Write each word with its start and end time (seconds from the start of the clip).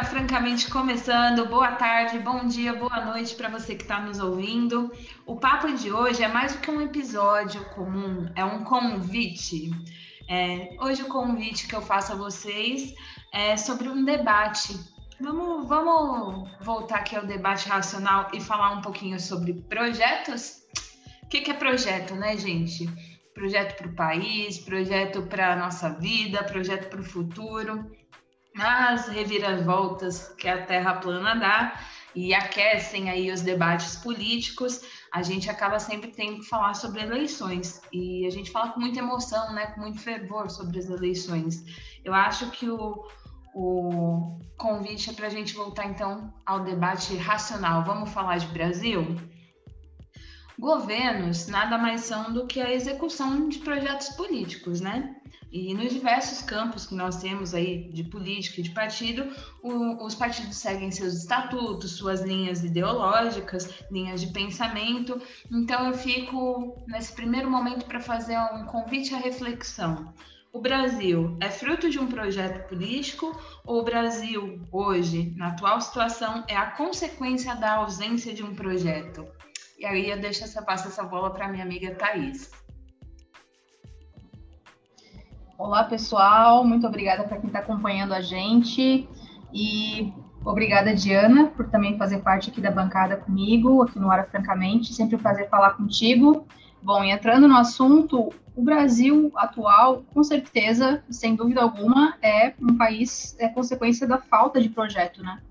Hora 0.00 0.08
Francamente 0.08 0.70
começando. 0.70 1.44
Boa 1.44 1.72
tarde, 1.72 2.18
bom 2.20 2.46
dia, 2.46 2.72
boa 2.72 3.04
noite 3.04 3.34
para 3.34 3.50
você 3.50 3.74
que 3.74 3.82
está 3.82 4.00
nos 4.00 4.18
ouvindo. 4.18 4.90
O 5.26 5.36
papo 5.36 5.70
de 5.74 5.92
hoje 5.92 6.22
é 6.22 6.28
mais 6.28 6.54
do 6.54 6.60
que 6.60 6.70
um 6.70 6.80
episódio 6.80 7.62
comum, 7.74 8.26
é 8.34 8.42
um 8.42 8.64
convite. 8.64 9.70
É, 10.26 10.74
hoje 10.80 11.02
o 11.02 11.08
convite 11.08 11.68
que 11.68 11.76
eu 11.76 11.82
faço 11.82 12.14
a 12.14 12.16
vocês 12.16 12.94
é 13.30 13.58
sobre 13.58 13.90
um 13.90 14.02
debate. 14.02 14.74
Vamos, 15.20 15.68
vamos 15.68 16.50
voltar 16.62 17.00
aqui 17.00 17.14
ao 17.14 17.26
debate 17.26 17.68
racional 17.68 18.30
e 18.32 18.40
falar 18.40 18.70
um 18.70 18.80
pouquinho 18.80 19.20
sobre 19.20 19.52
projetos? 19.52 20.62
O 21.22 21.28
que, 21.28 21.42
que 21.42 21.50
é 21.50 21.54
projeto, 21.54 22.14
né, 22.14 22.38
gente? 22.38 22.88
Projeto 23.34 23.76
para 23.76 23.88
o 23.88 23.94
país, 23.94 24.56
projeto 24.56 25.20
para 25.26 25.52
a 25.52 25.56
nossa 25.56 25.90
vida, 25.90 26.42
projeto 26.42 26.88
para 26.88 27.00
o 27.00 27.04
futuro 27.04 27.84
as 28.56 29.08
reviravoltas 29.08 30.28
que 30.36 30.48
a 30.48 30.64
Terra 30.64 30.94
plana 30.94 31.34
dá 31.34 31.80
e 32.14 32.34
aquecem 32.34 33.08
aí 33.08 33.30
os 33.30 33.40
debates 33.40 33.96
políticos, 33.96 34.82
a 35.12 35.22
gente 35.22 35.48
acaba 35.48 35.78
sempre 35.78 36.10
tendo 36.10 36.40
que 36.40 36.48
falar 36.48 36.74
sobre 36.74 37.02
eleições 37.02 37.80
e 37.92 38.26
a 38.26 38.30
gente 38.30 38.50
fala 38.50 38.72
com 38.72 38.80
muita 38.80 38.98
emoção, 38.98 39.52
né, 39.54 39.66
com 39.68 39.80
muito 39.80 40.00
fervor 40.00 40.50
sobre 40.50 40.78
as 40.78 40.88
eleições. 40.88 41.64
Eu 42.04 42.12
acho 42.12 42.50
que 42.50 42.68
o, 42.68 43.06
o 43.54 44.38
convite 44.56 45.10
é 45.10 45.12
para 45.12 45.26
a 45.26 45.30
gente 45.30 45.54
voltar 45.54 45.86
então 45.86 46.32
ao 46.44 46.64
debate 46.64 47.16
racional. 47.16 47.84
Vamos 47.84 48.10
falar 48.10 48.38
de 48.38 48.46
Brasil? 48.48 49.16
Governos 50.58 51.46
nada 51.46 51.78
mais 51.78 52.02
são 52.02 52.32
do 52.32 52.46
que 52.46 52.60
a 52.60 52.72
execução 52.72 53.48
de 53.48 53.60
projetos 53.60 54.10
políticos, 54.10 54.80
né? 54.80 55.16
E 55.52 55.74
nos 55.74 55.92
diversos 55.92 56.42
campos 56.42 56.86
que 56.86 56.94
nós 56.94 57.16
temos 57.16 57.54
aí 57.54 57.90
de 57.92 58.04
política 58.04 58.60
e 58.60 58.62
de 58.62 58.70
partido, 58.70 59.26
o, 59.62 60.04
os 60.04 60.14
partidos 60.14 60.56
seguem 60.56 60.92
seus 60.92 61.14
estatutos, 61.14 61.96
suas 61.96 62.20
linhas 62.20 62.62
ideológicas, 62.62 63.68
linhas 63.90 64.20
de 64.20 64.28
pensamento. 64.28 65.20
Então 65.50 65.88
eu 65.88 65.94
fico 65.94 66.80
nesse 66.86 67.12
primeiro 67.12 67.50
momento 67.50 67.84
para 67.86 68.00
fazer 68.00 68.38
um 68.54 68.64
convite 68.66 69.12
à 69.12 69.18
reflexão. 69.18 70.14
O 70.52 70.60
Brasil 70.60 71.36
é 71.40 71.48
fruto 71.48 71.88
de 71.88 71.98
um 71.98 72.08
projeto 72.08 72.68
político 72.68 73.36
ou 73.64 73.80
o 73.80 73.84
Brasil, 73.84 74.60
hoje, 74.72 75.32
na 75.36 75.48
atual 75.48 75.80
situação, 75.80 76.44
é 76.48 76.56
a 76.56 76.72
consequência 76.72 77.54
da 77.54 77.74
ausência 77.74 78.34
de 78.34 78.42
um 78.42 78.54
projeto? 78.54 79.26
E 79.78 79.86
aí 79.86 80.10
eu 80.10 80.20
deixo 80.20 80.44
essa, 80.44 80.60
passo 80.60 80.88
essa 80.88 81.04
bola 81.04 81.30
para 81.30 81.48
minha 81.48 81.64
amiga 81.64 81.94
Thaís. 81.94 82.50
Olá, 85.60 85.84
pessoal. 85.84 86.64
Muito 86.64 86.86
obrigada 86.86 87.22
para 87.24 87.36
quem 87.36 87.48
está 87.48 87.58
acompanhando 87.58 88.14
a 88.14 88.22
gente. 88.22 89.06
E 89.52 90.10
obrigada, 90.42 90.94
Diana, 90.94 91.48
por 91.48 91.68
também 91.68 91.98
fazer 91.98 92.20
parte 92.20 92.48
aqui 92.48 92.62
da 92.62 92.70
bancada 92.70 93.18
comigo, 93.18 93.82
aqui 93.82 93.98
no 93.98 94.08
Hora 94.08 94.24
Francamente. 94.24 94.94
Sempre 94.94 95.16
um 95.16 95.18
prazer 95.18 95.50
falar 95.50 95.72
contigo. 95.72 96.46
Bom, 96.82 97.04
entrando 97.04 97.46
no 97.46 97.58
assunto, 97.58 98.32
o 98.56 98.62
Brasil 98.62 99.30
atual, 99.36 100.02
com 100.14 100.24
certeza, 100.24 101.04
sem 101.10 101.36
dúvida 101.36 101.60
alguma, 101.60 102.14
é 102.22 102.54
um 102.58 102.78
país, 102.78 103.36
é 103.38 103.46
consequência 103.46 104.08
da 104.08 104.16
falta 104.16 104.62
de 104.62 104.70
projeto, 104.70 105.22
né? 105.22 105.42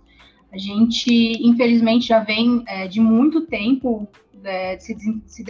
A 0.52 0.58
gente, 0.58 1.12
infelizmente, 1.48 2.08
já 2.08 2.20
vem 2.20 2.64
é, 2.66 2.88
de 2.88 3.00
muito 3.00 3.42
tempo 3.42 4.08
é, 4.44 4.76
se, 4.80 4.98
se, 5.28 5.44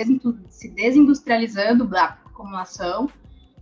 desindustrializando 0.76 1.88
blá, 1.88 2.18
como 2.34 2.52
nação. 2.52 3.08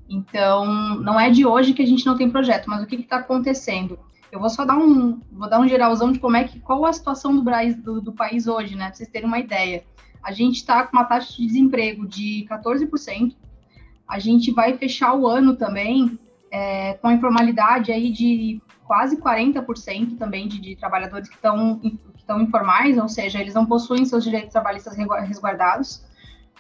Então, 0.10 0.66
não 1.00 1.20
é 1.20 1.30
de 1.30 1.46
hoje 1.46 1.74
que 1.74 1.82
a 1.82 1.86
gente 1.86 2.06
não 2.06 2.18
tem 2.18 2.30
projeto, 2.30 2.68
mas 2.68 2.82
o 2.82 2.88
que 2.88 2.96
está 2.96 3.18
acontecendo? 3.18 4.00
Eu 4.32 4.40
vou 4.40 4.50
só 4.50 4.66
dar 4.66 4.78
um, 4.78 5.22
vou 5.32 5.50
dar 5.50 5.60
um 5.60 5.68
geralzão 5.68 6.12
de 6.12 6.20
como 6.20 6.38
é 6.38 6.44
que, 6.44 6.60
qual 6.60 6.86
a 6.86 6.94
situação 6.94 7.36
do, 7.36 7.44
do, 7.84 8.02
do 8.02 8.14
país 8.14 8.48
hoje, 8.48 8.76
né? 8.76 8.88
Para 8.88 8.96
vocês 8.96 9.10
terem 9.10 9.28
uma 9.28 9.40
ideia. 9.40 9.84
A 10.24 10.32
gente 10.32 10.56
está 10.56 10.84
com 10.84 10.98
uma 10.98 11.06
taxa 11.06 11.34
de 11.34 11.46
desemprego 11.46 12.08
de 12.08 12.46
14%. 12.50 13.36
A 14.08 14.20
gente 14.20 14.52
vai 14.52 14.78
fechar 14.78 15.14
o 15.14 15.28
ano 15.28 15.56
também 15.56 16.18
é, 16.52 16.94
com 16.96 17.08
a 17.08 17.14
informalidade 17.14 17.92
aí 17.92 18.12
de 18.12 18.62
quase 18.86 19.18
40% 19.18 20.18
também 20.18 20.48
de, 20.48 20.60
de, 20.60 20.76
trabalhadores 20.76 21.28
que 21.28 21.36
estão 21.36 21.78
que 21.80 22.00
informais, 22.42 22.98
ou 22.98 23.08
seja, 23.08 23.40
eles 23.40 23.54
não 23.54 23.66
possuem 23.66 24.06
seus 24.06 24.24
direitos 24.24 24.52
trabalhistas 24.52 24.96
resguardados. 24.96 26.04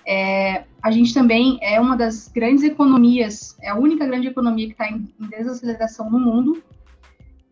É, 0.09 0.63
a 0.81 0.89
gente 0.89 1.13
também 1.13 1.59
é 1.61 1.81
uma 1.81 1.97
das 1.97 2.29
grandes 2.29 2.63
economias, 2.63 3.57
é 3.61 3.67
a 3.67 3.75
única 3.75 4.05
grande 4.05 4.29
economia 4.29 4.67
que 4.67 4.71
está 4.71 4.89
em, 4.89 5.13
em 5.19 5.27
desaceleração 5.27 6.09
no 6.09 6.17
mundo. 6.17 6.63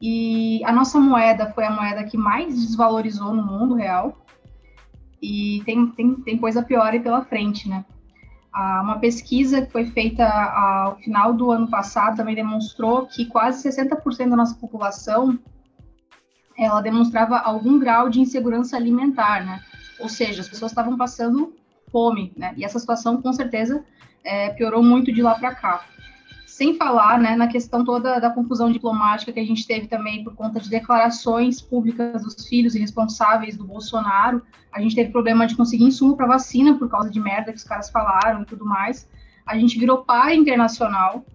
E 0.02 0.64
a 0.64 0.72
nossa 0.72 0.98
moeda 0.98 1.52
foi 1.52 1.66
a 1.66 1.70
moeda 1.70 2.06
que 2.06 2.18
mais 2.18 2.56
desvalorizou 2.56 3.34
no 3.34 3.44
mundo 3.44 3.76
real. 3.76 4.18
E 5.22 5.62
tem, 5.66 5.88
tem, 5.88 6.16
tem 6.16 6.38
coisa 6.38 6.64
pior 6.64 6.94
aí 6.94 7.00
pela 7.00 7.26
frente, 7.26 7.68
né? 7.68 7.84
uma 8.56 9.00
pesquisa 9.00 9.66
que 9.66 9.70
foi 9.70 9.86
feita 9.88 10.26
ao 10.26 10.96
final 11.00 11.34
do 11.34 11.52
ano 11.52 11.70
passado 11.70 12.16
também 12.16 12.36
demonstrou 12.36 13.06
que 13.06 13.26
quase 13.26 13.68
60% 13.70 14.30
da 14.30 14.36
nossa 14.38 14.56
população 14.56 15.38
ela 16.58 16.80
demonstrava 16.80 17.38
algum 17.38 17.78
grau 17.78 18.10
de 18.10 18.22
insegurança 18.22 18.78
alimentar, 18.78 19.46
né? 19.46 19.62
Ou 20.00 20.08
seja, 20.08 20.40
as 20.40 20.48
pessoas 20.48 20.72
estavam 20.72 20.96
passando 20.96 21.54
fome, 21.96 22.34
né? 22.36 22.54
E 22.58 22.66
essa 22.66 22.78
situação, 22.78 23.22
com 23.22 23.32
certeza, 23.32 23.82
é, 24.22 24.50
piorou 24.50 24.84
muito 24.84 25.14
de 25.14 25.22
lá 25.22 25.36
para 25.36 25.56
cá. 25.56 25.86
Sem 26.46 26.76
falar, 26.76 27.18
né, 27.18 27.38
na 27.38 27.48
questão 27.48 27.86
toda 27.86 28.20
da 28.20 28.30
confusão 28.30 28.70
diplomática 28.70 29.32
que 29.32 29.40
a 29.40 29.46
gente 29.46 29.66
teve 29.66 29.88
também 29.88 30.22
por 30.22 30.36
conta 30.36 30.60
de 30.60 30.70
declarações 30.70 31.62
públicas 31.62 32.22
dos 32.22 32.46
filhos 32.50 32.76
irresponsáveis 32.76 33.56
do 33.56 33.64
Bolsonaro. 33.64 34.42
A 34.74 34.82
gente 34.82 34.94
teve 34.94 35.10
problema 35.10 35.48
de 35.48 35.56
conseguir 35.56 35.86
insumo 35.86 36.18
para 36.18 36.28
vacina 36.28 36.78
por 36.78 36.90
causa 36.90 37.10
de 37.10 37.18
merda 37.18 37.54
que 37.54 37.60
os 37.60 37.64
caras 37.64 37.90
falaram 37.90 38.42
e 38.42 38.46
tudo 38.46 38.66
mais. 38.66 39.10
A 39.46 39.58
gente 39.58 39.80
virou 39.80 40.00
par 40.00 40.36
internacional. 40.36 41.26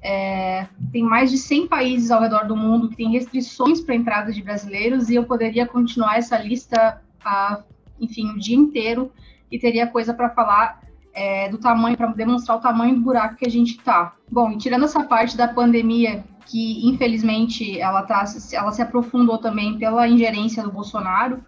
É, 0.00 0.66
tem 0.92 1.02
mais 1.02 1.30
de 1.30 1.36
100 1.36 1.68
países 1.68 2.10
ao 2.10 2.22
redor 2.22 2.46
do 2.46 2.56
mundo 2.56 2.88
que 2.88 2.96
têm 2.96 3.10
restrições 3.10 3.82
para 3.82 3.94
a 3.94 3.98
entrada 3.98 4.32
de 4.32 4.42
brasileiros 4.42 5.10
e 5.10 5.14
eu 5.14 5.24
poderia 5.24 5.66
continuar 5.66 6.16
essa 6.16 6.38
lista, 6.38 7.02
a, 7.22 7.62
enfim, 8.00 8.30
o 8.30 8.38
dia 8.38 8.56
inteiro 8.56 9.12
e 9.50 9.58
teria 9.58 9.86
coisa 9.86 10.12
para 10.12 10.30
falar 10.30 10.82
é, 11.12 11.48
do 11.48 11.58
tamanho, 11.58 11.96
para 11.96 12.08
demonstrar 12.08 12.58
o 12.58 12.60
tamanho 12.60 12.94
do 12.94 13.00
buraco 13.00 13.36
que 13.36 13.46
a 13.46 13.50
gente 13.50 13.78
está. 13.78 14.14
Bom, 14.30 14.52
e 14.52 14.58
tirando 14.58 14.84
essa 14.84 15.02
parte 15.04 15.36
da 15.36 15.48
pandemia, 15.48 16.24
que 16.44 16.86
infelizmente 16.86 17.80
ela, 17.80 18.02
tá, 18.02 18.24
ela 18.52 18.70
se 18.70 18.82
aprofundou 18.82 19.38
também 19.38 19.78
pela 19.78 20.06
ingerência 20.06 20.62
do 20.62 20.70
Bolsonaro, 20.70 21.42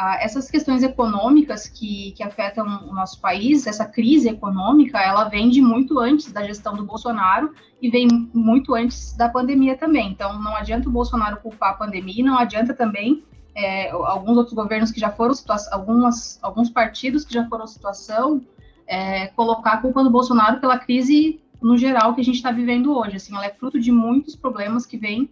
ah, 0.00 0.16
essas 0.20 0.48
questões 0.48 0.84
econômicas 0.84 1.68
que, 1.68 2.12
que 2.12 2.22
afetam 2.22 2.64
o 2.88 2.94
nosso 2.94 3.20
país, 3.20 3.66
essa 3.66 3.84
crise 3.84 4.28
econômica, 4.28 4.96
ela 5.00 5.24
vem 5.24 5.50
de 5.50 5.60
muito 5.60 5.98
antes 5.98 6.30
da 6.30 6.44
gestão 6.44 6.76
do 6.76 6.86
Bolsonaro 6.86 7.52
e 7.82 7.90
vem 7.90 8.06
muito 8.32 8.76
antes 8.76 9.16
da 9.16 9.28
pandemia 9.28 9.76
também. 9.76 10.12
Então, 10.12 10.40
não 10.40 10.54
adianta 10.54 10.88
o 10.88 10.92
Bolsonaro 10.92 11.40
culpar 11.40 11.70
a 11.70 11.74
pandemia, 11.74 12.24
não 12.24 12.38
adianta 12.38 12.72
também 12.72 13.24
é, 13.54 13.90
alguns 13.90 14.36
outros 14.36 14.54
governos 14.54 14.90
que 14.90 15.00
já 15.00 15.10
foram 15.10 15.34
algumas, 15.70 16.38
alguns 16.42 16.70
partidos 16.70 17.24
que 17.24 17.34
já 17.34 17.46
foram 17.48 17.66
situação, 17.66 18.40
é, 18.86 19.28
colocar 19.28 19.72
a 19.72 19.76
culpa 19.78 20.02
do 20.02 20.10
Bolsonaro 20.10 20.60
pela 20.60 20.78
crise 20.78 21.40
no 21.60 21.76
geral 21.76 22.14
que 22.14 22.20
a 22.20 22.24
gente 22.24 22.36
está 22.36 22.50
vivendo 22.50 22.96
hoje. 22.96 23.16
Assim, 23.16 23.34
ela 23.34 23.46
é 23.46 23.50
fruto 23.50 23.78
de 23.80 23.90
muitos 23.90 24.36
problemas 24.36 24.86
que 24.86 24.96
vêm 24.96 25.28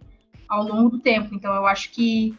ao 0.47 0.63
longo 0.63 0.89
do 0.89 0.99
tempo. 0.99 1.33
Então, 1.33 1.53
eu 1.53 1.65
acho 1.65 1.91
que 1.91 2.37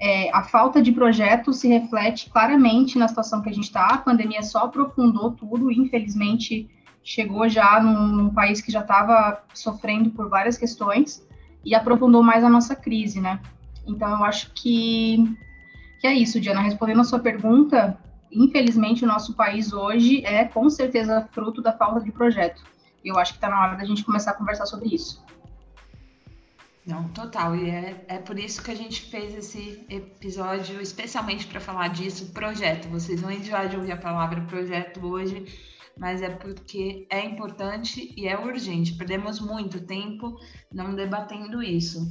é, 0.00 0.30
a 0.32 0.42
falta 0.42 0.80
de 0.80 0.92
projeto 0.92 1.52
se 1.52 1.68
reflete 1.68 2.30
claramente 2.30 2.98
na 2.98 3.08
situação 3.08 3.42
que 3.42 3.48
a 3.48 3.52
gente 3.52 3.64
está. 3.64 3.86
A 3.86 3.98
pandemia 3.98 4.42
só 4.42 4.64
aprofundou 4.64 5.32
tudo, 5.32 5.70
infelizmente 5.70 6.68
chegou 7.06 7.48
já 7.48 7.80
num, 7.80 8.08
num 8.08 8.30
país 8.30 8.60
que 8.60 8.72
já 8.72 8.80
estava 8.80 9.40
sofrendo 9.54 10.10
por 10.10 10.28
várias 10.28 10.58
questões 10.58 11.24
e 11.64 11.72
aprofundou 11.72 12.20
mais 12.20 12.42
a 12.42 12.50
nossa 12.50 12.74
crise, 12.74 13.20
né? 13.20 13.40
Então, 13.86 14.10
eu 14.10 14.24
acho 14.24 14.52
que, 14.52 15.24
que 16.00 16.06
é 16.06 16.14
isso, 16.14 16.40
Diana. 16.40 16.60
Respondendo 16.60 17.00
a 17.00 17.04
sua 17.04 17.18
pergunta, 17.18 17.98
infelizmente, 18.30 19.04
o 19.04 19.06
nosso 19.06 19.34
país 19.34 19.72
hoje 19.72 20.24
é 20.24 20.44
com 20.44 20.68
certeza 20.68 21.28
fruto 21.32 21.62
da 21.62 21.72
falta 21.72 22.00
de 22.00 22.10
projeto. 22.10 22.62
Eu 23.04 23.18
acho 23.18 23.32
que 23.32 23.38
está 23.38 23.48
na 23.48 23.62
hora 23.62 23.76
da 23.76 23.84
gente 23.84 24.04
começar 24.04 24.32
a 24.32 24.34
conversar 24.34 24.66
sobre 24.66 24.94
isso. 24.94 25.24
Não, 26.86 27.08
total. 27.08 27.56
E 27.56 27.68
é, 27.68 28.04
é 28.06 28.18
por 28.18 28.38
isso 28.38 28.62
que 28.62 28.70
a 28.70 28.74
gente 28.74 29.02
fez 29.02 29.34
esse 29.34 29.84
episódio 29.88 30.80
especialmente 30.80 31.46
para 31.46 31.60
falar 31.60 31.88
disso, 31.88 32.32
projeto. 32.32 32.88
Vocês 32.88 33.20
vão 33.20 33.30
enjoar 33.30 33.68
de 33.68 33.76
ouvir 33.76 33.92
a 33.92 33.96
palavra 33.96 34.40
projeto 34.42 35.04
hoje, 35.04 35.44
mas 35.98 36.22
é 36.22 36.30
porque 36.30 37.04
é 37.10 37.24
importante 37.24 38.14
e 38.16 38.28
é 38.28 38.38
urgente. 38.38 38.94
Perdemos 38.94 39.40
muito 39.40 39.84
tempo 39.84 40.36
não 40.72 40.94
debatendo 40.94 41.60
isso. 41.60 42.06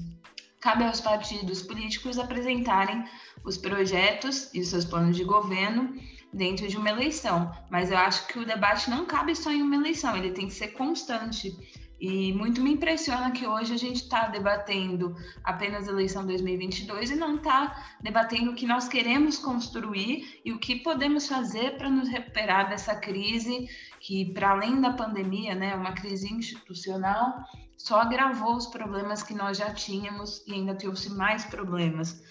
Cabe 0.59 0.83
aos 0.83 1.01
partidos 1.01 1.61
políticos 1.61 2.17
apresentarem 2.17 3.03
os 3.43 3.57
projetos 3.57 4.49
e 4.53 4.59
os 4.59 4.69
seus 4.69 4.85
planos 4.85 5.15
de 5.15 5.23
governo 5.23 5.95
dentro 6.33 6.67
de 6.67 6.77
uma 6.77 6.89
eleição. 6.89 7.51
Mas 7.69 7.91
eu 7.91 7.97
acho 7.97 8.27
que 8.27 8.39
o 8.39 8.45
debate 8.45 8.89
não 8.89 9.05
cabe 9.05 9.35
só 9.35 9.51
em 9.51 9.61
uma 9.61 9.75
eleição, 9.75 10.15
ele 10.15 10.31
tem 10.31 10.47
que 10.47 10.53
ser 10.53 10.69
constante. 10.69 11.55
E 11.99 12.33
muito 12.33 12.61
me 12.61 12.73
impressiona 12.73 13.31
que 13.31 13.47
hoje 13.47 13.73
a 13.73 13.77
gente 13.77 14.03
está 14.03 14.27
debatendo 14.27 15.15
apenas 15.43 15.87
a 15.87 15.91
eleição 15.91 16.25
2022 16.25 17.11
e 17.11 17.15
não 17.15 17.35
está 17.35 17.95
debatendo 18.01 18.51
o 18.51 18.55
que 18.55 18.65
nós 18.65 18.87
queremos 18.87 19.37
construir 19.37 20.41
e 20.43 20.51
o 20.51 20.59
que 20.59 20.75
podemos 20.75 21.27
fazer 21.27 21.77
para 21.77 21.89
nos 21.89 22.09
recuperar 22.09 22.69
dessa 22.69 22.95
crise 22.95 23.69
que, 24.05 24.31
para 24.33 24.51
além 24.51 24.79
da 24.79 24.93
pandemia, 24.93 25.55
né, 25.55 25.73
uma 25.73 25.93
crise 25.93 26.31
institucional, 26.31 27.43
só 27.75 28.01
agravou 28.01 28.55
os 28.55 28.67
problemas 28.67 29.23
que 29.23 29.33
nós 29.33 29.57
já 29.57 29.73
tínhamos 29.73 30.45
e 30.45 30.53
ainda 30.53 30.75
trouxe 30.75 31.09
mais 31.09 31.43
problemas. 31.45 32.21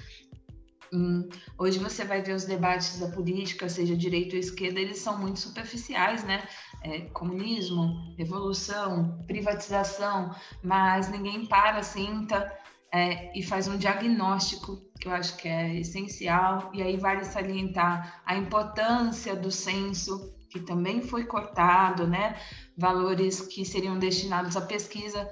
Hum, 0.92 1.28
hoje 1.58 1.80
você 1.80 2.04
vai 2.04 2.22
ver 2.22 2.34
os 2.34 2.44
debates 2.44 3.00
da 3.00 3.08
política, 3.08 3.68
seja 3.68 3.96
direita 3.96 4.36
ou 4.36 4.40
esquerda, 4.40 4.78
eles 4.78 4.98
são 4.98 5.18
muito 5.18 5.40
superficiais, 5.40 6.22
né? 6.22 6.46
É, 6.80 7.00
comunismo, 7.06 8.14
revolução, 8.16 9.18
privatização, 9.26 10.32
mas 10.62 11.10
ninguém 11.10 11.44
para, 11.44 11.82
senta 11.82 12.56
é, 12.92 13.36
e 13.36 13.42
faz 13.42 13.66
um 13.66 13.76
diagnóstico, 13.76 14.80
que 15.00 15.08
eu 15.08 15.12
acho 15.12 15.36
que 15.38 15.48
é 15.48 15.74
essencial, 15.74 16.70
e 16.72 16.80
aí 16.80 16.96
vale 16.96 17.24
salientar 17.24 18.22
a 18.24 18.36
importância 18.36 19.34
do 19.34 19.50
censo, 19.50 20.32
que 20.54 20.60
também 20.60 21.02
foi 21.02 21.24
cortado, 21.24 22.06
né? 22.06 22.36
Valores 22.78 23.40
que 23.40 23.64
seriam 23.64 23.98
destinados 23.98 24.56
à 24.56 24.60
pesquisa 24.60 25.28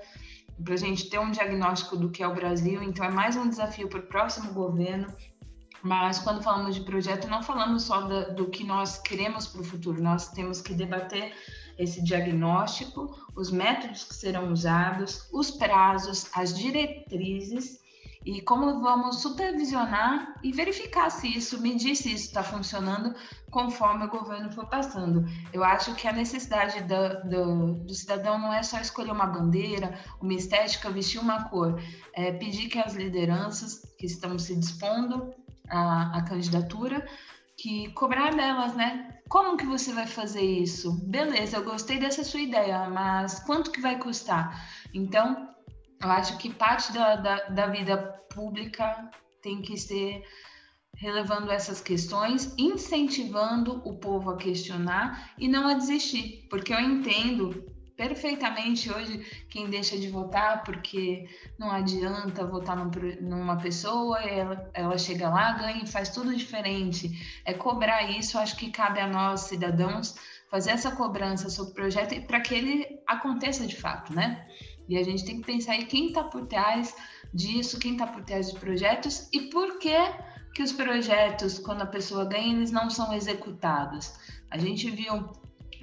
para 0.64 0.74
a 0.74 0.76
gente 0.76 1.08
ter 1.08 1.20
um 1.20 1.30
diagnóstico 1.30 1.96
do 1.96 2.10
que 2.10 2.24
é 2.24 2.26
o 2.28 2.34
Brasil. 2.34 2.82
Então, 2.82 3.06
é 3.06 3.10
mais 3.10 3.36
um 3.36 3.48
desafio 3.48 3.88
para 3.88 4.00
o 4.00 4.06
próximo 4.06 4.52
governo 4.52 5.06
mas 5.84 6.20
quando 6.20 6.42
falamos 6.42 6.76
de 6.76 6.82
projeto, 6.82 7.26
não 7.26 7.42
falamos 7.42 7.82
só 7.82 8.02
do, 8.02 8.34
do 8.36 8.46
que 8.46 8.62
nós 8.62 8.98
queremos 8.98 9.48
para 9.48 9.62
o 9.62 9.64
futuro, 9.64 10.00
nós 10.00 10.28
temos 10.28 10.60
que 10.60 10.74
debater 10.74 11.34
esse 11.76 12.00
diagnóstico, 12.04 13.18
os 13.34 13.50
métodos 13.50 14.04
que 14.04 14.14
serão 14.14 14.52
usados, 14.52 15.28
os 15.32 15.50
prazos, 15.50 16.30
as 16.34 16.56
diretrizes 16.56 17.81
e 18.24 18.40
como 18.40 18.80
vamos 18.80 19.20
supervisionar 19.20 20.34
e 20.42 20.52
verificar 20.52 21.10
se 21.10 21.28
isso, 21.28 21.60
medir 21.60 21.96
se 21.96 22.12
isso 22.12 22.26
está 22.26 22.42
funcionando 22.42 23.14
conforme 23.50 24.04
o 24.04 24.08
governo 24.08 24.50
for 24.50 24.66
passando. 24.66 25.24
Eu 25.52 25.64
acho 25.64 25.94
que 25.94 26.06
a 26.06 26.12
necessidade 26.12 26.82
do, 26.82 27.28
do, 27.28 27.74
do, 27.84 27.94
cidadão 27.94 28.38
não 28.38 28.52
é 28.52 28.62
só 28.62 28.78
escolher 28.78 29.10
uma 29.10 29.26
bandeira, 29.26 29.98
uma 30.20 30.34
estética, 30.34 30.90
vestir 30.90 31.20
uma 31.20 31.48
cor, 31.48 31.80
é 32.14 32.32
pedir 32.32 32.68
que 32.68 32.78
as 32.78 32.94
lideranças 32.94 33.82
que 33.98 34.06
estão 34.06 34.38
se 34.38 34.54
dispondo 34.54 35.34
a, 35.68 36.18
a 36.18 36.22
candidatura, 36.22 37.06
que 37.56 37.90
cobrar 37.92 38.34
delas, 38.34 38.74
né? 38.74 39.18
Como 39.28 39.56
que 39.56 39.64
você 39.64 39.92
vai 39.92 40.06
fazer 40.06 40.42
isso? 40.42 40.92
Beleza, 41.06 41.56
eu 41.56 41.64
gostei 41.64 41.98
dessa 41.98 42.24
sua 42.24 42.40
ideia, 42.40 42.88
mas 42.90 43.40
quanto 43.40 43.70
que 43.70 43.80
vai 43.80 43.98
custar? 43.98 44.68
Então, 44.92 45.48
eu 46.02 46.10
acho 46.10 46.36
que 46.38 46.52
parte 46.52 46.92
da, 46.92 47.16
da, 47.16 47.36
da 47.48 47.66
vida 47.68 47.96
pública 48.34 49.10
tem 49.42 49.62
que 49.62 49.76
ser 49.76 50.22
relevando 50.96 51.50
essas 51.50 51.80
questões, 51.80 52.54
incentivando 52.58 53.82
o 53.84 53.98
povo 53.98 54.30
a 54.30 54.36
questionar 54.36 55.32
e 55.38 55.48
não 55.48 55.66
a 55.66 55.74
desistir, 55.74 56.46
porque 56.48 56.72
eu 56.72 56.80
entendo 56.80 57.64
perfeitamente 57.96 58.90
hoje 58.92 59.24
quem 59.48 59.68
deixa 59.68 59.98
de 59.98 60.08
votar 60.08 60.64
porque 60.64 61.28
não 61.58 61.70
adianta 61.70 62.44
votar 62.44 62.76
num, 62.76 62.90
numa 63.20 63.56
pessoa, 63.56 64.18
ela, 64.22 64.70
ela 64.74 64.98
chega 64.98 65.28
lá, 65.28 65.52
ganha 65.52 65.82
e 65.82 65.86
faz 65.86 66.08
tudo 66.10 66.34
diferente. 66.34 67.10
É 67.44 67.52
cobrar 67.52 68.10
isso, 68.10 68.38
acho 68.38 68.56
que 68.56 68.70
cabe 68.70 69.00
a 69.00 69.06
nós, 69.06 69.42
cidadãos, 69.42 70.14
fazer 70.50 70.70
essa 70.70 70.90
cobrança 70.90 71.48
sobre 71.48 71.72
o 71.72 71.74
projeto 71.74 72.20
para 72.26 72.40
que 72.40 72.54
ele 72.54 73.00
aconteça 73.06 73.66
de 73.66 73.76
fato, 73.76 74.12
né? 74.12 74.46
E 74.92 74.98
a 74.98 75.02
gente 75.02 75.24
tem 75.24 75.40
que 75.40 75.46
pensar 75.46 75.74
em 75.74 75.86
quem 75.86 76.08
está 76.08 76.22
por 76.22 76.46
trás 76.46 76.94
disso, 77.32 77.78
quem 77.78 77.92
está 77.92 78.06
por 78.06 78.22
trás 78.24 78.50
dos 78.50 78.58
projetos 78.58 79.26
e 79.32 79.40
por 79.48 79.78
que 79.78 79.96
que 80.54 80.62
os 80.62 80.70
projetos, 80.70 81.58
quando 81.58 81.80
a 81.80 81.86
pessoa 81.86 82.26
ganha, 82.26 82.52
eles 82.52 82.70
não 82.70 82.90
são 82.90 83.10
executados. 83.14 84.12
A 84.50 84.58
gente 84.58 84.90
viu 84.90 85.30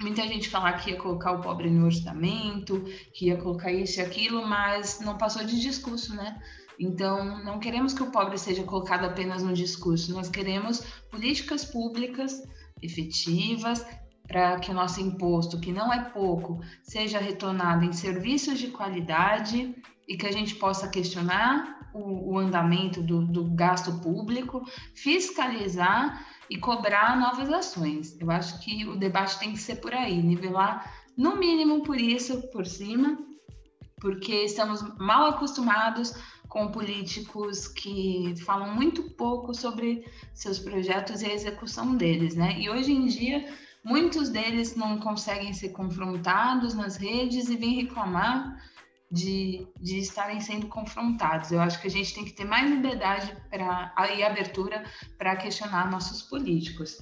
muita 0.00 0.22
gente 0.28 0.48
falar 0.48 0.74
que 0.74 0.90
ia 0.90 0.96
colocar 0.96 1.32
o 1.32 1.40
pobre 1.40 1.68
no 1.68 1.86
orçamento, 1.86 2.84
que 3.12 3.26
ia 3.26 3.36
colocar 3.36 3.72
isso 3.72 3.98
e 3.98 4.02
aquilo, 4.02 4.46
mas 4.46 5.00
não 5.00 5.18
passou 5.18 5.42
de 5.42 5.60
discurso, 5.60 6.14
né? 6.14 6.40
Então, 6.78 7.42
não 7.42 7.58
queremos 7.58 7.92
que 7.92 8.04
o 8.04 8.12
pobre 8.12 8.38
seja 8.38 8.62
colocado 8.62 9.06
apenas 9.06 9.42
no 9.42 9.52
discurso, 9.52 10.12
nós 10.12 10.28
queremos 10.28 10.84
políticas 11.10 11.64
públicas 11.64 12.40
efetivas 12.80 13.84
para 14.30 14.60
que 14.60 14.70
o 14.70 14.74
nosso 14.74 15.00
imposto, 15.00 15.58
que 15.58 15.72
não 15.72 15.92
é 15.92 16.04
pouco, 16.04 16.60
seja 16.84 17.18
retornado 17.18 17.84
em 17.84 17.92
serviços 17.92 18.60
de 18.60 18.68
qualidade 18.68 19.74
e 20.06 20.16
que 20.16 20.24
a 20.24 20.30
gente 20.30 20.54
possa 20.54 20.88
questionar 20.88 21.90
o, 21.92 22.34
o 22.34 22.38
andamento 22.38 23.02
do, 23.02 23.26
do 23.26 23.44
gasto 23.50 23.92
público, 24.00 24.62
fiscalizar 24.94 26.24
e 26.48 26.56
cobrar 26.56 27.18
novas 27.18 27.52
ações. 27.52 28.16
Eu 28.20 28.30
acho 28.30 28.60
que 28.60 28.86
o 28.86 28.96
debate 28.96 29.36
tem 29.40 29.52
que 29.52 29.58
ser 29.58 29.76
por 29.76 29.92
aí, 29.92 30.22
nivelar 30.22 30.94
no 31.16 31.36
mínimo 31.36 31.82
por 31.82 32.00
isso, 32.00 32.40
por 32.52 32.64
cima, 32.64 33.18
porque 34.00 34.44
estamos 34.44 34.80
mal 34.96 35.26
acostumados 35.26 36.14
com 36.48 36.68
políticos 36.68 37.66
que 37.66 38.34
falam 38.44 38.74
muito 38.74 39.10
pouco 39.10 39.52
sobre 39.54 40.04
seus 40.34 40.60
projetos 40.60 41.20
e 41.20 41.26
a 41.26 41.34
execução 41.34 41.96
deles, 41.96 42.36
né? 42.36 42.60
E 42.60 42.70
hoje 42.70 42.92
em 42.92 43.06
dia, 43.06 43.46
muitos 43.84 44.28
deles 44.28 44.76
não 44.76 44.98
conseguem 44.98 45.52
ser 45.52 45.70
confrontados 45.70 46.74
nas 46.74 46.96
redes 46.96 47.48
e 47.48 47.56
vêm 47.56 47.82
reclamar 47.82 48.56
de, 49.10 49.66
de 49.80 49.98
estarem 49.98 50.40
sendo 50.40 50.68
confrontados. 50.68 51.50
Eu 51.50 51.60
acho 51.60 51.80
que 51.80 51.88
a 51.88 51.90
gente 51.90 52.14
tem 52.14 52.24
que 52.24 52.32
ter 52.32 52.44
mais 52.44 52.70
liberdade 52.70 53.36
pra, 53.50 53.92
e 54.16 54.22
abertura 54.22 54.84
para 55.18 55.36
questionar 55.36 55.90
nossos 55.90 56.22
políticos. 56.22 56.98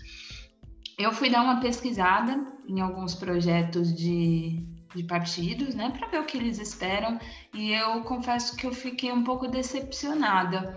Eu 0.98 1.12
fui 1.12 1.30
dar 1.30 1.42
uma 1.42 1.60
pesquisada 1.60 2.44
em 2.66 2.80
alguns 2.80 3.14
projetos 3.14 3.94
de, 3.94 4.66
de 4.94 5.02
partidos, 5.04 5.74
né, 5.74 5.90
para 5.90 6.08
ver 6.08 6.20
o 6.20 6.24
que 6.24 6.38
eles 6.38 6.58
esperam, 6.58 7.20
e 7.54 7.72
eu 7.72 8.02
confesso 8.02 8.56
que 8.56 8.66
eu 8.66 8.72
fiquei 8.72 9.12
um 9.12 9.22
pouco 9.22 9.46
decepcionada. 9.46 10.76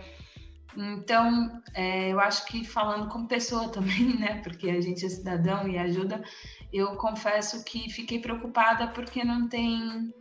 Então, 0.75 1.61
é, 1.73 2.11
eu 2.11 2.19
acho 2.19 2.45
que 2.45 2.63
falando 2.63 3.09
como 3.09 3.27
pessoa 3.27 3.67
também, 3.69 4.17
né, 4.17 4.41
porque 4.43 4.69
a 4.69 4.81
gente 4.81 5.05
é 5.05 5.09
cidadão 5.09 5.67
e 5.67 5.77
ajuda, 5.77 6.23
eu 6.71 6.95
confesso 6.95 7.63
que 7.65 7.89
fiquei 7.89 8.19
preocupada 8.19 8.87
porque 8.87 9.23
não 9.23 9.47
tem 9.47 10.13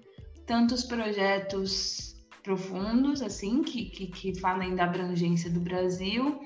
tantos 0.46 0.84
projetos 0.84 2.16
profundos, 2.42 3.22
assim, 3.22 3.62
que, 3.62 3.84
que, 3.84 4.06
que 4.06 4.40
falem 4.40 4.74
da 4.74 4.84
abrangência 4.84 5.50
do 5.50 5.60
Brasil. 5.60 6.40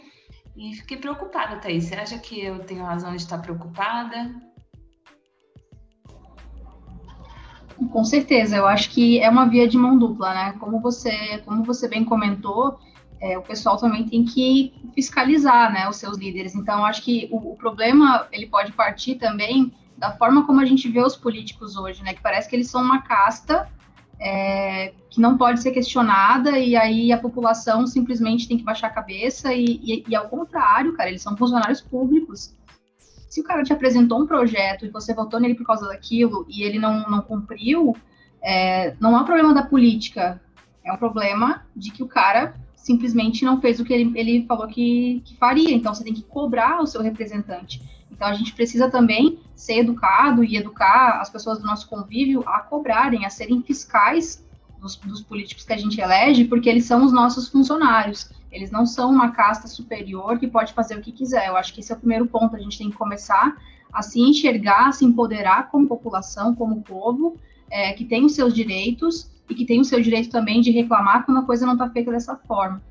E 0.57 0.75
fiquei 0.75 0.97
preocupada, 0.97 1.57
Thaís. 1.57 1.85
Você 1.85 1.95
acha 1.95 2.19
que 2.19 2.41
eu 2.41 2.61
tenho 2.61 2.85
razão 2.85 3.11
de 3.11 3.23
estar 3.23 3.39
preocupada? 3.39 4.35
Com 7.91 8.05
certeza, 8.05 8.57
eu 8.57 8.67
acho 8.67 8.91
que 8.91 9.21
é 9.21 9.29
uma 9.29 9.49
via 9.49 9.67
de 9.67 9.77
mão 9.77 9.99
dupla, 9.99 10.33
né? 10.33 10.53
Como 10.61 10.81
você, 10.81 11.39
como 11.45 11.65
você 11.65 11.89
bem 11.89 12.05
comentou, 12.05 12.79
é, 13.25 13.39
o 13.39 13.43
pessoal 13.43 13.79
também 13.79 14.07
tem 14.07 14.23
que 14.23 14.75
fiscalizar, 14.95 15.73
né, 15.73 15.89
os 15.89 15.97
seus 15.97 16.19
líderes. 16.19 16.55
Então, 16.55 16.85
acho 16.85 17.03
que 17.03 17.27
o, 17.33 17.53
o, 17.53 17.57
problema 17.57 18.29
ele 18.31 18.47
pode 18.47 18.71
partir 18.73 19.15
também 19.15 19.73
da 19.97 20.13
forma 20.13 20.45
como 20.45 20.61
a 20.61 20.65
gente 20.67 20.91
vê 20.91 21.01
os 21.01 21.17
políticos 21.17 21.75
hoje, 21.75 22.03
né? 22.03 22.13
Que 22.13 22.21
parece 22.21 22.51
que 22.51 22.55
eles 22.55 22.69
são 22.69 22.83
uma 22.83 23.01
casta 23.01 23.67
é, 24.21 24.93
que 25.09 25.23
não 25.23 25.39
pode 25.39 25.63
ser 25.63 25.71
questionada 25.71 26.59
e 26.59 26.77
aí 26.77 27.13
a 27.13 27.19
população 27.19 27.87
simplesmente 27.87 28.47
tem 28.47 28.59
que 28.59 28.63
baixar 28.63 28.89
a 28.89 28.91
cabeça 28.91 29.55
e, 29.55 29.65
e, 29.65 30.05
e, 30.07 30.15
ao 30.15 30.29
contrário, 30.29 30.93
cara, 30.93 31.09
eles 31.09 31.23
são 31.23 31.35
funcionários 31.35 31.81
públicos. 31.81 32.55
Se 33.31 33.41
o 33.41 33.45
cara 33.45 33.63
te 33.63 33.73
apresentou 33.73 34.21
um 34.21 34.27
projeto 34.27 34.85
e 34.85 34.91
você 34.91 35.15
votou 35.15 35.41
nele 35.41 35.55
por 35.55 35.67
causa 35.67 35.89
daquilo 35.89 36.45
e 36.47 36.63
ele 36.63 36.79
não, 36.79 37.09
não 37.09 37.23
cumpriu, 37.23 37.97
é, 38.43 38.95
não 39.01 39.17
é 39.17 39.21
um 39.23 39.25
problema 39.25 39.55
da 39.55 39.63
política, 39.63 40.43
é 40.85 40.93
um 40.93 40.99
problema 40.99 41.65
de 41.75 41.91
que 41.91 42.03
o 42.03 42.07
cara 42.07 42.63
simplesmente 42.85 43.47
não 43.47 43.63
fez 43.63 43.81
o 43.81 43.85
que 43.85 43.95
ele, 43.95 44.13
ele 44.15 44.45
falou 44.47 44.69
que, 44.69 45.23
que 45.25 45.35
faria. 45.37 45.75
Então 45.75 45.95
você 45.95 46.05
tem 46.05 46.13
que 46.13 46.23
cobrar 46.23 46.83
o 46.83 46.87
seu 46.87 47.01
representante. 47.01 47.81
Então, 48.13 48.29
a 48.29 48.35
gente 48.35 48.53
precisa 48.53 48.89
também 48.89 49.41
ser 49.57 49.79
educado 49.79 50.45
e 50.45 50.57
educar 50.57 51.19
as 51.21 51.31
pessoas 51.31 51.59
do 51.59 51.67
nosso 51.67 51.89
convívio 51.89 52.45
a 52.47 52.61
cobrarem, 52.61 53.25
a 53.25 53.31
serem 53.31 53.61
fiscais 53.63 54.45
dos, 54.81 54.97
dos, 54.97 55.23
políticos 55.23 55.65
que 55.65 55.73
a 55.73 55.77
gente 55.77 56.01
elege, 56.01 56.45
porque 56.45 56.69
eles 56.69 56.85
são 56.85 57.05
os 57.05 57.13
nossos 57.13 57.49
funcionários. 57.49 58.31
Eles 58.53 58.71
não 58.71 58.87
são 58.87 59.11
uma 59.11 59.33
casta 59.33 59.67
superior 59.67 60.39
que 60.39 60.47
pode 60.47 60.75
fazer 60.75 60.97
o 60.97 61.01
que 61.01 61.11
quiser. 61.11 61.49
Eu 61.49 61.57
acho 61.57 61.73
que 61.75 61.81
esse 61.81 61.91
é 61.91 61.97
o 61.97 61.99
primeiro 61.99 62.27
ponto. 62.27 62.55
A 62.55 62.61
gente 62.61 62.79
tem 62.79 62.91
que 62.91 62.97
começar 62.97 63.57
a 63.93 64.03
se 64.03 64.21
enxergar, 64.21 64.89
a 64.89 64.93
se 64.93 65.05
empoderar 65.05 65.71
como 65.71 65.89
população, 65.89 66.55
como 66.55 66.83
povo, 66.83 67.37
é, 67.69 67.95
que 67.95 68.05
tem 68.05 68.25
os 68.25 68.35
seus 68.35 68.55
direitos 68.55 69.34
e 69.49 69.55
que 69.55 69.65
tem 69.65 69.81
o 69.81 69.85
seu 69.85 70.01
direito 70.01 70.31
também 70.31 70.61
de 70.61 70.71
reclamar 70.71 71.25
quando 71.25 71.39
a 71.39 71.45
coisa 71.45 71.67
não 71.67 71.75
está 71.75 71.89
feita 71.91 72.11
dessa 72.11 72.37
forma. 72.37 72.83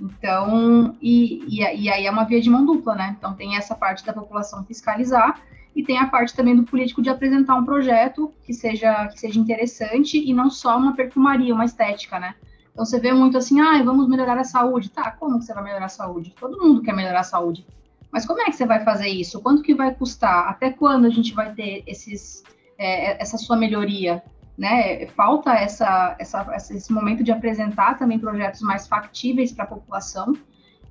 Então, 0.00 0.96
e, 1.00 1.44
e, 1.46 1.60
e, 1.60 1.90
aí 1.90 2.06
é 2.06 2.10
uma 2.10 2.24
via 2.24 2.40
de 2.40 2.48
mão 2.48 2.64
dupla, 2.64 2.94
né? 2.94 3.16
Então 3.18 3.34
tem 3.34 3.56
essa 3.56 3.74
parte 3.74 4.04
da 4.04 4.12
população 4.12 4.64
fiscalizar 4.64 5.42
e 5.76 5.82
tem 5.82 5.98
a 5.98 6.06
parte 6.06 6.34
também 6.34 6.56
do 6.56 6.64
político 6.64 7.02
de 7.02 7.10
apresentar 7.10 7.56
um 7.56 7.64
projeto 7.64 8.32
que 8.42 8.54
seja, 8.54 9.08
que 9.08 9.20
seja 9.20 9.38
interessante 9.38 10.18
e 10.18 10.32
não 10.32 10.50
só 10.50 10.76
uma 10.78 10.96
perfumaria, 10.96 11.54
uma 11.54 11.66
estética, 11.66 12.18
né? 12.18 12.34
Então 12.72 12.84
você 12.84 12.98
vê 12.98 13.12
muito 13.12 13.36
assim, 13.36 13.60
ah, 13.60 13.82
vamos 13.82 14.08
melhorar 14.08 14.38
a 14.38 14.44
saúde. 14.44 14.90
Tá, 14.90 15.10
como 15.10 15.38
que 15.38 15.44
você 15.44 15.52
vai 15.52 15.64
melhorar 15.64 15.86
a 15.86 15.90
saúde? 15.90 16.34
Todo 16.38 16.58
mundo 16.58 16.82
quer 16.82 16.94
melhorar 16.94 17.20
a 17.20 17.24
saúde. 17.24 17.66
Mas 18.10 18.26
como 18.26 18.40
é 18.40 18.46
que 18.46 18.52
você 18.52 18.66
vai 18.66 18.82
fazer 18.84 19.08
isso? 19.08 19.40
Quanto 19.40 19.62
que 19.62 19.74
vai 19.74 19.94
custar? 19.94 20.48
Até 20.48 20.70
quando 20.70 21.04
a 21.04 21.10
gente 21.10 21.34
vai 21.34 21.52
ter 21.52 21.84
esses, 21.86 22.42
é, 22.78 23.20
essa 23.20 23.36
sua 23.36 23.56
melhoria? 23.56 24.22
Né? 24.60 25.06
Falta 25.16 25.54
essa, 25.54 26.14
essa, 26.18 26.46
esse 26.54 26.92
momento 26.92 27.24
de 27.24 27.32
apresentar 27.32 27.96
também 27.98 28.18
projetos 28.18 28.60
mais 28.60 28.86
factíveis 28.86 29.52
para 29.52 29.64
a 29.64 29.68
população. 29.68 30.34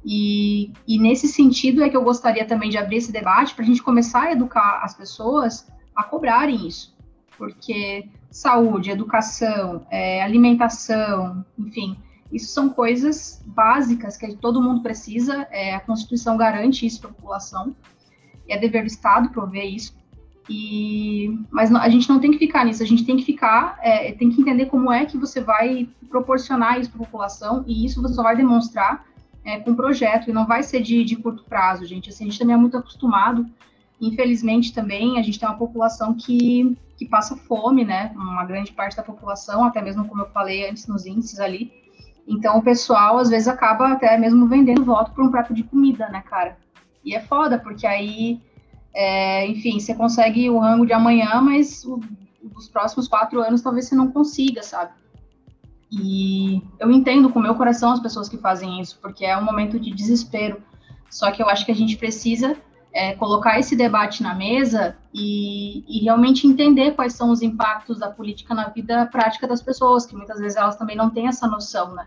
E, 0.03 0.73
e, 0.87 0.97
nesse 0.97 1.27
sentido 1.27 1.83
é 1.83 1.89
que 1.89 1.95
eu 1.95 2.01
gostaria 2.01 2.47
também 2.47 2.71
de 2.71 2.79
abrir 2.79 2.97
esse 2.97 3.11
debate 3.11 3.53
para 3.53 3.63
a 3.63 3.67
gente 3.67 3.83
começar 3.83 4.23
a 4.23 4.31
educar 4.31 4.79
as 4.81 4.95
pessoas 4.95 5.71
a 5.95 6.03
cobrarem 6.03 6.65
isso. 6.65 6.97
Porque 7.37 8.09
saúde, 8.31 8.89
educação, 8.89 9.85
é, 9.91 10.23
alimentação, 10.23 11.45
enfim, 11.55 11.95
isso 12.31 12.51
são 12.51 12.69
coisas 12.69 13.39
básicas 13.45 14.17
que 14.17 14.35
todo 14.35 14.63
mundo 14.63 14.81
precisa, 14.81 15.47
é, 15.51 15.75
a 15.75 15.79
Constituição 15.79 16.35
garante 16.37 16.87
isso 16.87 17.01
para 17.01 17.11
a 17.11 17.13
população, 17.13 17.75
é 18.47 18.57
dever 18.57 18.81
do 18.81 18.87
Estado 18.87 19.29
prover 19.29 19.65
isso. 19.65 19.95
E, 20.47 21.37
mas 21.51 21.73
a 21.73 21.89
gente 21.89 22.09
não 22.09 22.19
tem 22.19 22.31
que 22.31 22.37
ficar 22.37 22.65
nisso, 22.65 22.81
a 22.81 22.85
gente 22.85 23.05
tem 23.05 23.17
que 23.17 23.23
ficar, 23.23 23.77
é, 23.81 24.11
tem 24.13 24.29
que 24.31 24.41
entender 24.41 24.65
como 24.65 24.91
é 24.91 25.05
que 25.05 25.17
você 25.17 25.41
vai 25.41 25.87
proporcionar 26.09 26.79
isso 26.79 26.89
para 26.91 27.01
a 27.01 27.05
população, 27.05 27.63
e 27.67 27.85
isso 27.85 28.01
você 28.01 28.13
só 28.13 28.23
vai 28.23 28.35
demonstrar 28.35 29.05
é, 29.43 29.59
com 29.59 29.75
projeto, 29.75 30.29
e 30.29 30.33
não 30.33 30.45
vai 30.45 30.63
ser 30.63 30.81
de, 30.81 31.03
de 31.03 31.15
curto 31.15 31.43
prazo, 31.43 31.85
gente. 31.85 32.09
Assim, 32.09 32.25
a 32.25 32.27
gente 32.27 32.39
também 32.39 32.55
é 32.55 32.57
muito 32.57 32.77
acostumado, 32.77 33.45
infelizmente 34.01 34.73
também, 34.73 35.19
a 35.19 35.21
gente 35.21 35.39
tem 35.39 35.47
uma 35.47 35.57
população 35.57 36.15
que, 36.15 36.75
que 36.97 37.05
passa 37.05 37.35
fome, 37.35 37.85
né? 37.85 38.11
Uma 38.15 38.45
grande 38.45 38.71
parte 38.71 38.97
da 38.97 39.03
população, 39.03 39.63
até 39.63 39.81
mesmo 39.81 40.05
como 40.05 40.23
eu 40.23 40.29
falei 40.29 40.69
antes 40.69 40.87
nos 40.87 41.05
índices 41.05 41.39
ali, 41.39 41.71
então 42.29 42.59
o 42.59 42.61
pessoal 42.61 43.17
às 43.17 43.27
vezes 43.27 43.47
acaba 43.47 43.91
até 43.91 44.15
mesmo 44.15 44.47
vendendo 44.47 44.85
voto 44.85 45.11
por 45.11 45.23
um 45.23 45.31
prato 45.31 45.51
de 45.51 45.63
comida, 45.63 46.07
né, 46.09 46.21
cara? 46.21 46.57
E 47.03 47.15
é 47.15 47.19
foda, 47.19 47.57
porque 47.57 47.87
aí, 47.87 48.39
é, 48.93 49.47
enfim, 49.47 49.79
você 49.79 49.93
consegue 49.93 50.49
o 50.49 50.59
rango 50.59 50.85
de 50.85 50.93
amanhã, 50.93 51.41
mas 51.41 51.83
o, 51.85 51.99
dos 52.41 52.67
próximos 52.67 53.07
quatro 53.07 53.41
anos 53.41 53.61
talvez 53.61 53.87
você 53.87 53.95
não 53.95 54.11
consiga, 54.11 54.63
sabe? 54.63 54.91
E 55.91 56.61
eu 56.79 56.91
entendo 56.91 57.29
com 57.29 57.39
meu 57.39 57.55
coração 57.55 57.91
as 57.91 57.99
pessoas 57.99 58.29
que 58.29 58.37
fazem 58.37 58.79
isso, 58.79 58.99
porque 59.01 59.25
é 59.25 59.37
um 59.37 59.43
momento 59.43 59.79
de 59.79 59.91
desespero. 59.91 60.61
Só 61.09 61.31
que 61.31 61.41
eu 61.41 61.49
acho 61.49 61.65
que 61.65 61.71
a 61.71 61.75
gente 61.75 61.97
precisa 61.97 62.55
é, 62.93 63.13
colocar 63.15 63.59
esse 63.59 63.75
debate 63.75 64.21
na 64.21 64.35
mesa 64.35 64.95
e, 65.13 65.83
e, 65.87 66.03
realmente 66.03 66.45
entender 66.45 66.91
quais 66.91 67.13
são 67.13 67.31
os 67.31 67.41
impactos 67.41 67.99
da 67.99 68.09
política 68.09 68.53
na 68.53 68.69
vida 68.69 69.05
prática 69.07 69.47
das 69.47 69.61
pessoas, 69.61 70.05
que 70.05 70.15
muitas 70.15 70.39
vezes 70.39 70.57
elas 70.57 70.75
também 70.75 70.95
não 70.95 71.09
têm 71.09 71.27
essa 71.27 71.47
noção, 71.47 71.93
né? 71.93 72.05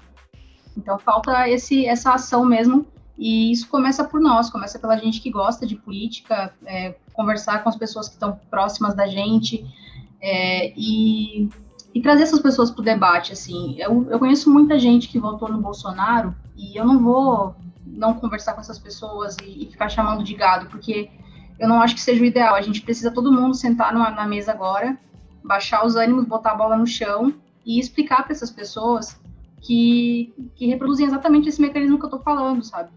Então 0.77 0.99
falta 0.99 1.49
esse, 1.49 1.87
essa 1.87 2.15
ação 2.15 2.45
mesmo, 2.45 2.87
e 3.19 3.53
isso 3.53 3.69
começa 3.69 4.05
por 4.05 4.21
nós, 4.21 4.51
começa 4.51 4.79
pela 4.79 4.97
gente 4.97 5.21
que 5.21 5.31
gosta 5.31 5.67
de 5.67 5.77
política, 5.77 6.55
é, 6.65 6.95
conversar 7.13 7.63
com 7.63 7.69
as 7.69 7.77
pessoas 7.77 8.09
que 8.09 8.15
estão 8.15 8.39
próximas 8.51 8.95
da 8.95 9.07
gente 9.07 9.65
é, 10.21 10.73
e, 10.77 11.49
e, 11.95 12.01
trazer 12.01 12.23
essas 12.23 12.41
pessoas 12.41 12.71
para 12.71 12.81
o 12.81 12.85
debate. 12.85 13.33
Assim, 13.33 13.77
eu, 13.79 14.09
eu 14.11 14.19
conheço 14.19 14.51
muita 14.51 14.79
gente 14.79 15.09
que 15.09 15.19
votou 15.19 15.49
no 15.49 15.61
Bolsonaro 15.61 16.35
e 16.57 16.77
eu 16.77 16.85
não 16.85 16.99
vou 16.99 17.55
não 17.85 18.15
conversar 18.15 18.55
com 18.55 18.61
essas 18.61 18.79
pessoas 18.79 19.37
e, 19.43 19.65
e 19.65 19.67
ficar 19.71 19.89
chamando 19.89 20.25
de 20.25 20.35
gado, 20.35 20.67
porque 20.67 21.11
eu 21.59 21.69
não 21.69 21.83
acho 21.83 21.95
que 21.95 22.01
seja 22.01 22.23
o 22.23 22.27
ideal. 22.27 22.55
A 22.55 22.63
gente 22.63 22.81
precisa 22.81 23.11
todo 23.11 23.33
mundo 23.33 23.55
sentar 23.55 23.93
numa, 23.93 24.11
na 24.11 24.27
mesa 24.27 24.53
agora, 24.53 24.97
baixar 25.45 25.85
os 25.85 25.97
ânimos, 25.97 26.25
botar 26.25 26.53
a 26.53 26.57
bola 26.57 26.77
no 26.77 26.87
chão 26.87 27.35
e 27.65 27.79
explicar 27.79 28.23
para 28.23 28.33
essas 28.33 28.51
pessoas 28.51 29.21
que, 29.61 30.33
que 30.57 30.67
reproduzem 30.67 31.07
exatamente 31.07 31.49
esse 31.49 31.61
mecanismo 31.61 31.99
que 31.99 32.05
eu 32.05 32.09
estou 32.09 32.21
falando, 32.21 32.65
sabe? 32.65 32.91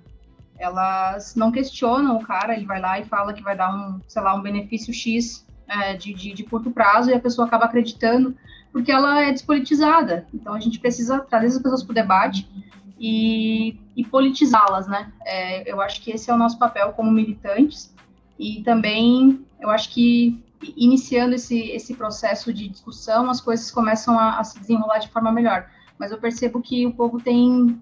Elas 0.58 1.36
não 1.36 1.52
questionam 1.52 2.18
o 2.18 2.26
cara, 2.26 2.56
ele 2.56 2.66
vai 2.66 2.80
lá 2.80 3.00
e 3.00 3.06
fala 3.06 3.34
que 3.34 3.44
vai 3.44 3.56
dar 3.56 3.74
um, 3.74 4.00
sei 4.08 4.22
lá, 4.22 4.34
um 4.34 4.42
benefício 4.42 4.94
X 4.94 5.46
é, 5.68 5.96
de, 5.96 6.14
de, 6.14 6.34
de 6.34 6.44
curto 6.44 6.72
prazo 6.72 7.10
e 7.10 7.14
a 7.14 7.20
pessoa 7.20 7.48
acaba 7.48 7.66
acreditando 7.66 8.36
porque 8.72 8.92
ela 8.92 9.22
é 9.22 9.32
despolitizada. 9.32 10.28
Então 10.34 10.54
a 10.54 10.60
gente 10.60 10.80
precisa 10.80 11.20
trazer 11.20 11.48
essas 11.48 11.62
pessoas 11.62 11.84
para 11.84 11.92
o 11.92 11.96
debate 11.96 12.48
e, 13.00 13.78
e 13.96 14.06
politizá-las, 14.06 14.88
né? 14.88 15.12
É, 15.26 15.70
eu 15.70 15.82
acho 15.82 16.02
que 16.02 16.12
esse 16.12 16.30
é 16.30 16.34
o 16.34 16.38
nosso 16.38 16.58
papel 16.58 16.92
como 16.94 17.12
militantes 17.12 17.94
e 18.40 18.62
também 18.64 19.46
eu 19.60 19.70
acho 19.70 19.90
que 19.90 20.44
iniciando 20.76 21.36
esse, 21.36 21.60
esse 21.72 21.94
processo 21.94 22.54
de 22.54 22.68
discussão, 22.70 23.30
as 23.30 23.42
coisas 23.42 23.70
começam 23.70 24.18
a, 24.18 24.40
a 24.40 24.44
se 24.44 24.60
desenrolar 24.60 25.00
de 25.00 25.10
forma 25.10 25.32
melhor 25.32 25.68
mas 25.98 26.12
eu 26.12 26.18
percebo 26.18 26.62
que 26.62 26.86
o 26.86 26.92
povo 26.92 27.20
tem, 27.20 27.82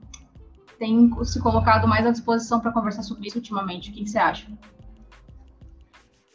tem 0.84 1.10
se 1.24 1.40
colocado 1.40 1.88
mais 1.88 2.06
à 2.06 2.12
disposição 2.12 2.60
para 2.60 2.74
conversar 2.74 3.04
sobre 3.04 3.28
isso 3.28 3.38
ultimamente. 3.38 3.90
O 3.90 3.94
que, 3.94 4.04
que 4.04 4.10
você 4.10 4.18
acha? 4.18 4.46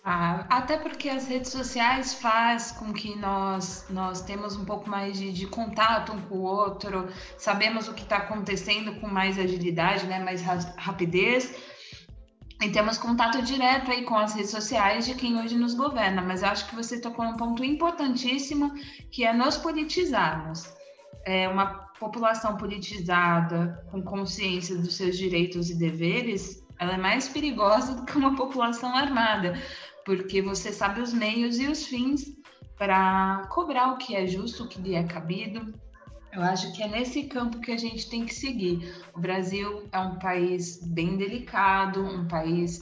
Ah, 0.03 0.47
até 0.49 0.79
porque 0.79 1.07
as 1.11 1.29
redes 1.29 1.51
sociais 1.51 2.15
faz 2.15 2.73
com 2.73 2.95
que 2.95 3.15
nós 3.15 3.87
nós 3.91 4.23
temos 4.23 4.57
um 4.57 4.65
pouco 4.65 4.89
mais 4.89 5.19
de, 5.19 5.31
de 5.31 5.47
contato 5.47 6.15
um 6.15 6.21
com 6.23 6.37
o 6.37 6.43
outro, 6.43 7.09
sabemos 7.37 7.89
o 7.89 7.93
que 7.93 8.05
está 8.05 8.17
acontecendo 8.17 8.99
com 9.01 9.07
mais 9.07 9.39
agilidade, 9.39 10.07
né, 10.07 10.19
mais 10.19 10.41
rapidez, 10.79 11.55
e 12.63 12.71
temos 12.71 12.97
contato 12.97 13.43
direto 13.43 13.91
aí 13.91 14.03
com 14.03 14.17
as 14.17 14.33
redes 14.33 14.51
sociais 14.51 15.05
de 15.05 15.15
quem 15.15 15.39
hoje 15.39 15.59
nos 15.59 15.75
governa. 15.75 16.23
Mas 16.23 16.43
acho 16.43 16.67
que 16.69 16.75
você 16.75 16.99
tocou 16.99 17.27
um 17.27 17.37
ponto 17.37 17.63
importantíssimo, 17.63 18.73
que 19.13 19.27
é 19.27 19.33
nos 19.35 19.59
politizarmos 19.59 20.73
é, 21.27 21.47
uma 21.47 21.88
população 21.99 22.57
politizada, 22.57 23.85
com 23.91 24.03
consciência 24.03 24.77
dos 24.77 24.97
seus 24.97 25.17
direitos 25.17 25.71
e 25.71 25.79
deveres, 25.79 26.65
ela 26.79 26.95
é 26.95 26.97
mais 26.97 27.29
perigosa 27.29 27.95
do 27.95 28.05
que 28.05 28.17
uma 28.17 28.37
população 28.37 28.95
armada, 28.95 29.61
porque 30.05 30.41
você 30.41 30.73
sabe 30.73 31.01
os 31.01 31.13
meios 31.13 31.59
e 31.59 31.67
os 31.67 31.87
fins 31.87 32.37
para 32.77 33.47
cobrar 33.51 33.93
o 33.93 33.99
que 33.99 34.15
é 34.15 34.27
justo, 34.27 34.65
o 34.65 34.69
que 34.69 34.81
lhe 34.81 34.95
é 34.95 35.03
cabido, 35.03 35.75
eu 36.39 36.45
acho 36.45 36.73
que 36.73 36.85
é 36.85 36.89
nesse 36.89 37.25
campo 37.25 37.59
que 37.59 37.73
a 37.73 37.77
gente 37.77 38.09
tem 38.09 38.25
que 38.25 38.33
seguir. 38.33 38.95
O 39.13 39.19
Brasil 39.19 39.89
é 39.91 39.99
um 39.99 40.21
país 40.21 40.81
bem 40.87 41.17
delicado, 41.17 42.01
um 42.01 42.29
país 42.29 42.81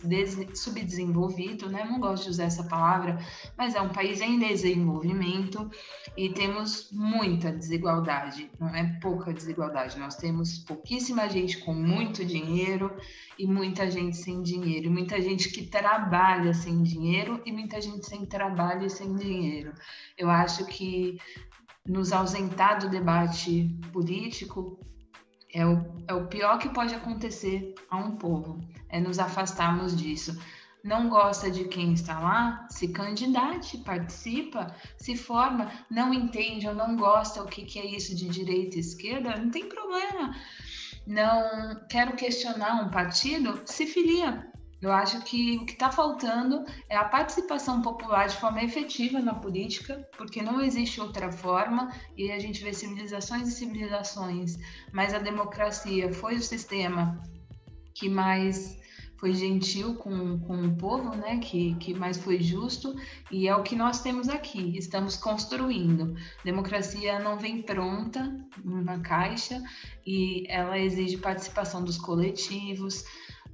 subdesenvolvido, 0.54 1.70
né? 1.70 1.82
Não 1.84 1.98
gosto 1.98 2.24
de 2.24 2.30
usar 2.30 2.44
essa 2.44 2.64
palavra, 2.64 3.18
mas 3.56 3.74
é 3.74 3.80
um 3.80 3.88
país 3.88 4.20
em 4.20 4.38
desenvolvimento 4.38 5.70
e 6.14 6.28
temos 6.28 6.90
muita 6.92 7.50
desigualdade, 7.50 8.50
não 8.60 8.68
é 8.68 8.84
pouca 9.00 9.32
desigualdade. 9.32 9.98
Nós 9.98 10.16
temos 10.16 10.58
pouquíssima 10.58 11.26
gente 11.26 11.56
com 11.58 11.72
muito 11.72 12.26
dinheiro 12.26 12.94
e 13.38 13.46
muita 13.46 13.90
gente 13.90 14.18
sem 14.18 14.42
dinheiro, 14.42 14.90
muita 14.90 15.18
gente 15.18 15.48
que 15.48 15.66
trabalha 15.66 16.52
sem 16.52 16.82
dinheiro 16.82 17.40
e 17.46 17.52
muita 17.52 17.80
gente 17.80 18.06
sem 18.06 18.26
trabalho 18.26 18.84
e 18.84 18.90
sem 18.90 19.14
dinheiro. 19.14 19.72
Eu 20.18 20.28
acho 20.28 20.66
que 20.66 21.18
nos 21.86 22.12
ausentar 22.12 22.78
do 22.78 22.88
debate 22.88 23.78
político 23.92 24.78
é 25.52 25.64
o, 25.64 26.04
é 26.06 26.14
o 26.14 26.26
pior 26.26 26.58
que 26.58 26.68
pode 26.68 26.94
acontecer 26.94 27.74
a 27.90 27.96
um 27.96 28.16
povo, 28.16 28.60
é 28.88 29.00
nos 29.00 29.18
afastarmos 29.18 29.96
disso. 29.96 30.38
Não 30.84 31.08
gosta 31.08 31.50
de 31.50 31.64
quem 31.64 31.94
está 31.94 32.20
lá, 32.20 32.66
se 32.70 32.88
candidate, 32.88 33.78
participa, 33.78 34.72
se 34.96 35.16
forma, 35.16 35.70
não 35.90 36.14
entende 36.14 36.68
ou 36.68 36.74
não 36.74 36.96
gosta 36.96 37.42
o 37.42 37.46
que, 37.46 37.64
que 37.64 37.78
é 37.78 37.86
isso 37.86 38.14
de 38.14 38.28
direita 38.28 38.76
e 38.76 38.80
esquerda, 38.80 39.36
não 39.36 39.50
tem 39.50 39.68
problema. 39.68 40.36
Não 41.06 41.86
quero 41.88 42.14
questionar 42.14 42.84
um 42.84 42.90
partido, 42.90 43.62
se 43.64 43.86
filia, 43.86 44.48
eu 44.80 44.92
acho 44.92 45.22
que 45.22 45.56
o 45.56 45.64
que 45.64 45.72
está 45.72 45.90
faltando 45.90 46.64
é 46.88 46.96
a 46.96 47.04
participação 47.04 47.80
popular 47.80 48.28
de 48.28 48.36
forma 48.36 48.62
efetiva 48.62 49.20
na 49.20 49.34
política, 49.34 50.06
porque 50.16 50.42
não 50.42 50.60
existe 50.60 51.00
outra 51.00 51.32
forma, 51.32 51.90
e 52.16 52.30
a 52.30 52.38
gente 52.38 52.62
vê 52.62 52.72
civilizações 52.72 53.48
e 53.48 53.52
civilizações, 53.52 54.58
mas 54.92 55.14
a 55.14 55.18
democracia 55.18 56.12
foi 56.12 56.36
o 56.36 56.42
sistema 56.42 57.20
que 57.94 58.08
mais 58.08 58.76
foi 59.18 59.32
gentil 59.32 59.94
com, 59.94 60.38
com 60.40 60.66
o 60.66 60.76
povo, 60.76 61.14
né? 61.16 61.38
Que, 61.38 61.74
que 61.76 61.94
mais 61.94 62.18
foi 62.18 62.40
justo, 62.42 62.94
e 63.30 63.48
é 63.48 63.56
o 63.56 63.62
que 63.62 63.74
nós 63.74 64.00
temos 64.02 64.28
aqui, 64.28 64.76
estamos 64.76 65.16
construindo. 65.16 66.14
Democracia 66.44 67.18
não 67.18 67.38
vem 67.38 67.62
pronta 67.62 68.30
numa 68.62 69.00
caixa 69.00 69.62
e 70.06 70.44
ela 70.48 70.78
exige 70.78 71.16
participação 71.16 71.82
dos 71.82 71.96
coletivos, 71.96 73.04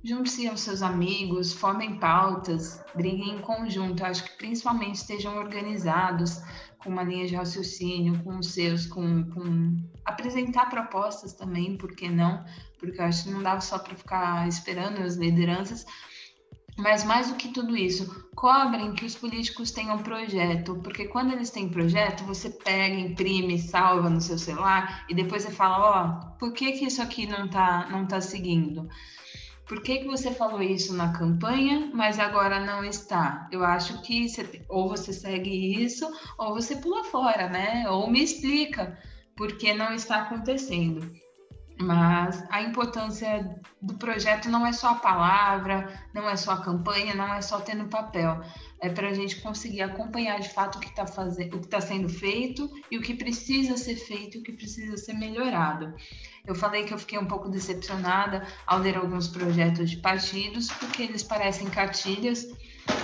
Junte-se 0.05 0.49
aos 0.49 0.61
seus 0.61 0.83
amigos, 0.83 1.53
formem 1.53 1.97
pautas, 1.97 2.81
briguem 2.95 3.37
em 3.37 3.41
conjunto. 3.41 4.03
Eu 4.03 4.07
acho 4.07 4.25
que 4.25 4.37
principalmente 4.37 4.97
estejam 4.97 5.37
organizados 5.37 6.41
com 6.79 6.91
uma 6.91 7.05
linha 7.05 7.27
de 7.27 7.37
raciocínio, 7.37 8.21
com 8.25 8.39
os 8.39 8.49
seus, 8.49 8.87
com, 8.87 9.25
com 9.31 9.77
apresentar 10.05 10.69
propostas 10.69 11.33
também, 11.35 11.77
por 11.77 11.95
que 11.95 12.09
não? 12.09 12.45
Porque 12.81 13.01
eu 13.01 13.05
acho 13.05 13.25
que 13.25 13.31
não 13.31 13.43
dá 13.43 13.61
só 13.61 13.79
para 13.79 13.95
ficar 13.95 14.49
esperando 14.49 15.01
as 15.01 15.15
lideranças, 15.15 15.87
Mas 16.77 17.05
mais 17.05 17.29
do 17.29 17.37
que 17.37 17.49
tudo 17.49 17.77
isso, 17.77 18.29
cobrem 18.35 18.95
que 18.95 19.05
os 19.05 19.15
políticos 19.15 19.71
tenham 19.71 19.99
projeto, 20.03 20.81
porque 20.83 21.07
quando 21.07 21.33
eles 21.33 21.51
têm 21.51 21.69
projeto, 21.69 22.25
você 22.25 22.49
pega, 22.49 22.95
imprime, 22.95 23.59
salva 23.59 24.09
no 24.09 24.21
seu 24.21 24.39
celular 24.39 25.05
e 25.09 25.15
depois 25.15 25.43
você 25.43 25.51
fala, 25.51 25.79
ó, 25.79 26.33
oh, 26.35 26.39
por 26.39 26.53
que 26.53 26.73
que 26.73 26.87
isso 26.87 27.03
aqui 27.03 27.27
não 27.27 27.47
tá, 27.49 27.89
não 27.91 28.07
tá 28.07 28.21
seguindo? 28.21 28.89
Por 29.73 29.81
que 29.81 30.01
que 30.01 30.07
você 30.07 30.35
falou 30.35 30.61
isso 30.61 30.93
na 30.95 31.15
campanha, 31.15 31.91
mas 31.95 32.19
agora 32.19 32.61
não 32.61 32.85
está? 32.85 33.49
Eu 33.51 33.65
acho 33.65 34.03
que 34.03 34.29
você, 34.29 34.63
ou 34.69 34.87
você 34.87 35.15
segue 35.15 35.83
isso, 35.83 36.07
ou 36.37 36.53
você 36.53 36.77
pula 36.77 37.03
fora, 37.05 37.49
né? 37.49 37.89
Ou 37.89 38.07
me 38.11 38.23
explica 38.23 38.99
por 39.35 39.57
que 39.57 39.73
não 39.73 39.95
está 39.95 40.25
acontecendo. 40.25 41.11
Mas 41.81 42.45
a 42.51 42.61
importância 42.61 43.59
do 43.81 43.95
projeto 43.95 44.51
não 44.51 44.67
é 44.67 44.75
só 44.75 44.91
a 44.91 44.97
palavra, 44.97 45.99
não 46.13 46.29
é 46.29 46.37
só 46.37 46.53
a 46.53 46.63
campanha, 46.63 47.15
não 47.15 47.33
é 47.33 47.41
só 47.41 47.59
ter 47.59 47.75
no 47.75 47.89
papel. 47.89 48.43
É 48.83 48.89
para 48.89 49.11
a 49.11 49.15
gente 49.15 49.41
conseguir 49.41 49.81
acompanhar 49.81 50.41
de 50.41 50.49
fato 50.49 50.77
o 50.77 50.81
que 50.81 50.89
está 50.89 51.07
fazendo, 51.07 51.57
o 51.57 51.61
que 51.61 51.67
está 51.67 51.81
sendo 51.81 52.09
feito 52.09 52.69
e 52.91 52.99
o 52.99 53.01
que 53.01 53.15
precisa 53.15 53.77
ser 53.77 53.95
feito 53.95 54.37
e 54.37 54.41
o 54.41 54.43
que 54.43 54.53
precisa 54.53 54.97
ser 54.97 55.13
melhorado. 55.13 55.95
Eu 56.45 56.57
falei 56.57 56.83
que 56.83 56.93
eu 56.93 56.99
fiquei 56.99 57.17
um 57.17 57.25
pouco 57.25 57.49
decepcionada 57.49 58.45
ao 58.67 58.81
ler 58.81 58.97
alguns 58.97 59.29
projetos 59.29 59.89
de 59.89 59.99
partidos, 59.99 60.67
porque 60.73 61.05
eles 61.05 61.23
parecem 61.23 61.71
cartilhas 61.71 62.45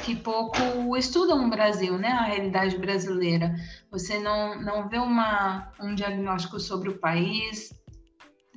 que 0.04 0.16
pouco 0.16 0.96
estudam 0.96 1.46
o 1.46 1.50
Brasil, 1.50 1.96
né? 1.96 2.08
A 2.08 2.24
realidade 2.24 2.76
brasileira. 2.76 3.54
Você 3.88 4.18
não, 4.18 4.60
não 4.60 4.88
vê 4.88 4.98
uma, 4.98 5.72
um 5.80 5.94
diagnóstico 5.94 6.58
sobre 6.58 6.88
o 6.88 6.98
país, 6.98 7.72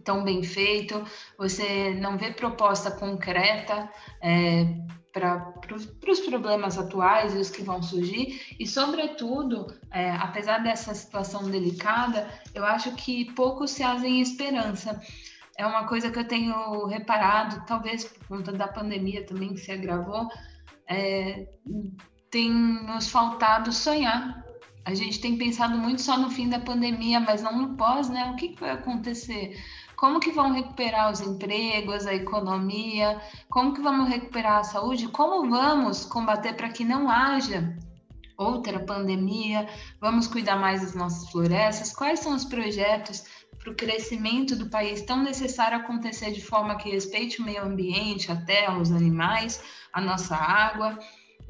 tão 0.04 0.24
bem 0.24 0.42
feito, 0.42 1.04
você 1.38 1.94
não 1.94 2.18
vê 2.18 2.32
proposta 2.32 2.90
concreta 2.90 3.88
é, 4.20 4.66
para 5.12 5.54
os 5.76 6.20
problemas 6.22 6.78
atuais 6.78 7.36
e 7.36 7.38
os 7.38 7.50
que 7.50 7.64
vão 7.64 7.82
surgir, 7.82 8.42
e, 8.60 8.66
sobretudo, 8.66 9.68
é, 9.92 10.12
apesar 10.12 10.60
dessa 10.60 10.94
situação 10.94 11.50
delicada, 11.50 12.30
eu 12.54 12.66
acho 12.66 12.96
que 12.96 13.32
poucos 13.34 13.72
se 13.72 13.84
fazem 13.84 14.22
esperança. 14.22 15.02
É 15.58 15.66
uma 15.66 15.86
coisa 15.86 16.10
que 16.10 16.18
eu 16.18 16.28
tenho 16.28 16.86
reparado, 16.86 17.64
talvez 17.66 18.06
por 18.06 18.28
conta 18.28 18.52
da 18.52 18.68
pandemia 18.68 19.26
também 19.26 19.54
que 19.54 19.60
se 19.60 19.72
agravou, 19.72 20.28
é, 20.88 21.48
tem 22.30 22.50
nos 22.50 23.10
faltado 23.10 23.72
sonhar. 23.72 24.44
A 24.84 24.96
gente 24.96 25.20
tem 25.22 25.38
pensado 25.38 25.78
muito 25.78 26.02
só 26.02 26.18
no 26.18 26.32
fim 26.32 26.50
da 26.50 26.60
pandemia, 26.60 27.20
mas 27.20 27.44
não 27.44 27.62
no 27.62 27.78
pós, 27.78 28.10
né? 28.10 28.32
O 28.32 28.36
que, 28.36 28.50
que 28.50 28.62
vai 28.62 28.72
acontecer? 28.72 29.56
Como 30.02 30.20
que 30.20 30.32
vão 30.32 30.52
recuperar 30.52 31.12
os 31.12 31.22
empregos, 31.22 32.08
a 32.08 32.16
economia? 32.16 33.22
Como 33.48 33.72
que 33.72 33.82
vamos 33.84 34.10
recuperar 34.10 34.58
a 34.58 34.64
saúde? 34.64 35.08
Como 35.08 35.48
vamos 35.48 36.06
combater 36.06 36.56
para 36.56 36.70
que 36.70 36.84
não 36.84 37.08
haja 37.08 37.78
outra 38.36 38.80
pandemia? 38.80 39.70
Vamos 40.00 40.26
cuidar 40.26 40.56
mais 40.56 40.82
das 40.82 40.96
nossas 40.96 41.30
florestas? 41.30 41.94
Quais 41.94 42.20
são 42.20 42.34
os 42.34 42.44
projetos 42.44 43.26
para 43.60 43.72
o 43.72 43.76
crescimento 43.76 44.56
do 44.56 44.72
país 44.72 45.04
tão 45.04 45.22
necessário 45.22 45.78
acontecer 45.78 46.32
de 46.32 46.42
forma 46.42 46.78
que 46.78 46.90
respeite 46.90 47.40
o 47.40 47.46
meio 47.46 47.64
ambiente, 47.64 48.32
a 48.32 48.36
terra, 48.36 48.80
os 48.80 48.92
animais, 48.92 49.64
a 49.94 50.02
nossa 50.02 50.36
água? 50.36 50.98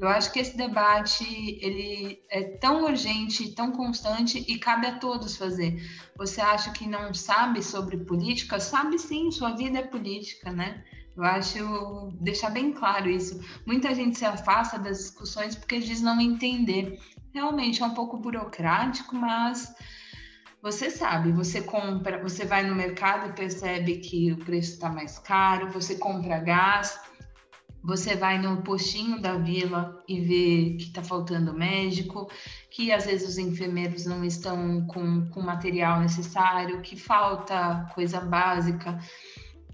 Eu 0.02 0.08
acho 0.08 0.32
que 0.32 0.40
esse 0.40 0.56
debate 0.56 1.24
ele 1.62 2.20
é 2.28 2.42
tão 2.58 2.82
urgente, 2.82 3.54
tão 3.54 3.70
constante 3.70 4.44
e 4.48 4.58
cabe 4.58 4.84
a 4.88 4.98
todos 4.98 5.36
fazer. 5.36 5.80
Você 6.16 6.40
acha 6.40 6.72
que 6.72 6.88
não 6.88 7.14
sabe 7.14 7.62
sobre 7.62 7.96
política? 7.98 8.58
Sabe 8.58 8.98
sim, 8.98 9.30
sua 9.30 9.54
vida 9.54 9.78
é 9.78 9.82
política, 9.82 10.50
né? 10.50 10.82
Eu 11.16 11.22
acho 11.22 12.10
deixar 12.20 12.50
bem 12.50 12.72
claro 12.72 13.08
isso. 13.08 13.40
Muita 13.64 13.94
gente 13.94 14.18
se 14.18 14.24
afasta 14.24 14.76
das 14.76 14.98
discussões 14.98 15.54
porque 15.54 15.78
diz 15.78 16.02
não 16.02 16.20
entender. 16.20 16.98
Realmente 17.32 17.80
é 17.80 17.86
um 17.86 17.94
pouco 17.94 18.16
burocrático, 18.16 19.14
mas 19.14 19.72
você 20.60 20.90
sabe, 20.90 21.30
você 21.30 21.60
compra, 21.62 22.20
você 22.20 22.44
vai 22.44 22.64
no 22.64 22.74
mercado 22.74 23.30
e 23.30 23.34
percebe 23.34 23.98
que 23.98 24.32
o 24.32 24.38
preço 24.38 24.72
está 24.72 24.88
mais 24.88 25.18
caro, 25.20 25.70
você 25.70 25.94
compra 25.96 26.40
gás, 26.40 26.98
você 27.82 28.14
vai 28.14 28.38
no 28.38 28.62
postinho 28.62 29.20
da 29.20 29.36
vila 29.36 30.02
e 30.06 30.20
vê 30.20 30.76
que 30.76 30.84
está 30.84 31.02
faltando 31.02 31.52
médico, 31.52 32.30
que 32.70 32.92
às 32.92 33.06
vezes 33.06 33.30
os 33.30 33.38
enfermeiros 33.38 34.06
não 34.06 34.24
estão 34.24 34.86
com 34.86 35.28
o 35.34 35.42
material 35.42 36.00
necessário, 36.00 36.80
que 36.80 36.96
falta 36.96 37.90
coisa 37.94 38.20
básica. 38.20 38.98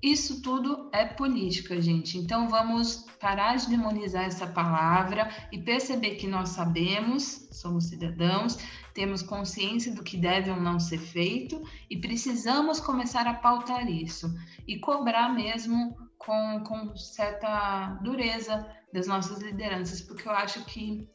Isso 0.00 0.42
tudo 0.42 0.88
é 0.92 1.04
política, 1.04 1.80
gente. 1.80 2.16
Então 2.16 2.48
vamos 2.48 3.04
parar 3.20 3.56
de 3.56 3.68
demonizar 3.68 4.24
essa 4.24 4.46
palavra 4.46 5.28
e 5.50 5.58
perceber 5.58 6.14
que 6.14 6.26
nós 6.26 6.50
sabemos, 6.50 7.48
somos 7.50 7.86
cidadãos, 7.86 8.58
temos 8.94 9.22
consciência 9.22 9.92
do 9.92 10.04
que 10.04 10.16
deve 10.16 10.50
ou 10.50 10.60
não 10.60 10.78
ser 10.78 10.98
feito 10.98 11.60
e 11.90 11.96
precisamos 11.96 12.80
começar 12.80 13.26
a 13.26 13.34
pautar 13.34 13.90
isso 13.90 14.32
e 14.66 14.78
cobrar 14.78 15.34
mesmo 15.34 16.07
com, 16.18 16.64
com 16.64 16.96
certa 16.96 17.98
dureza 18.02 18.66
das 18.92 19.06
nossas 19.06 19.40
lideranças, 19.40 20.00
porque 20.00 20.28
eu 20.28 20.32
acho 20.32 20.64
que 20.64 21.08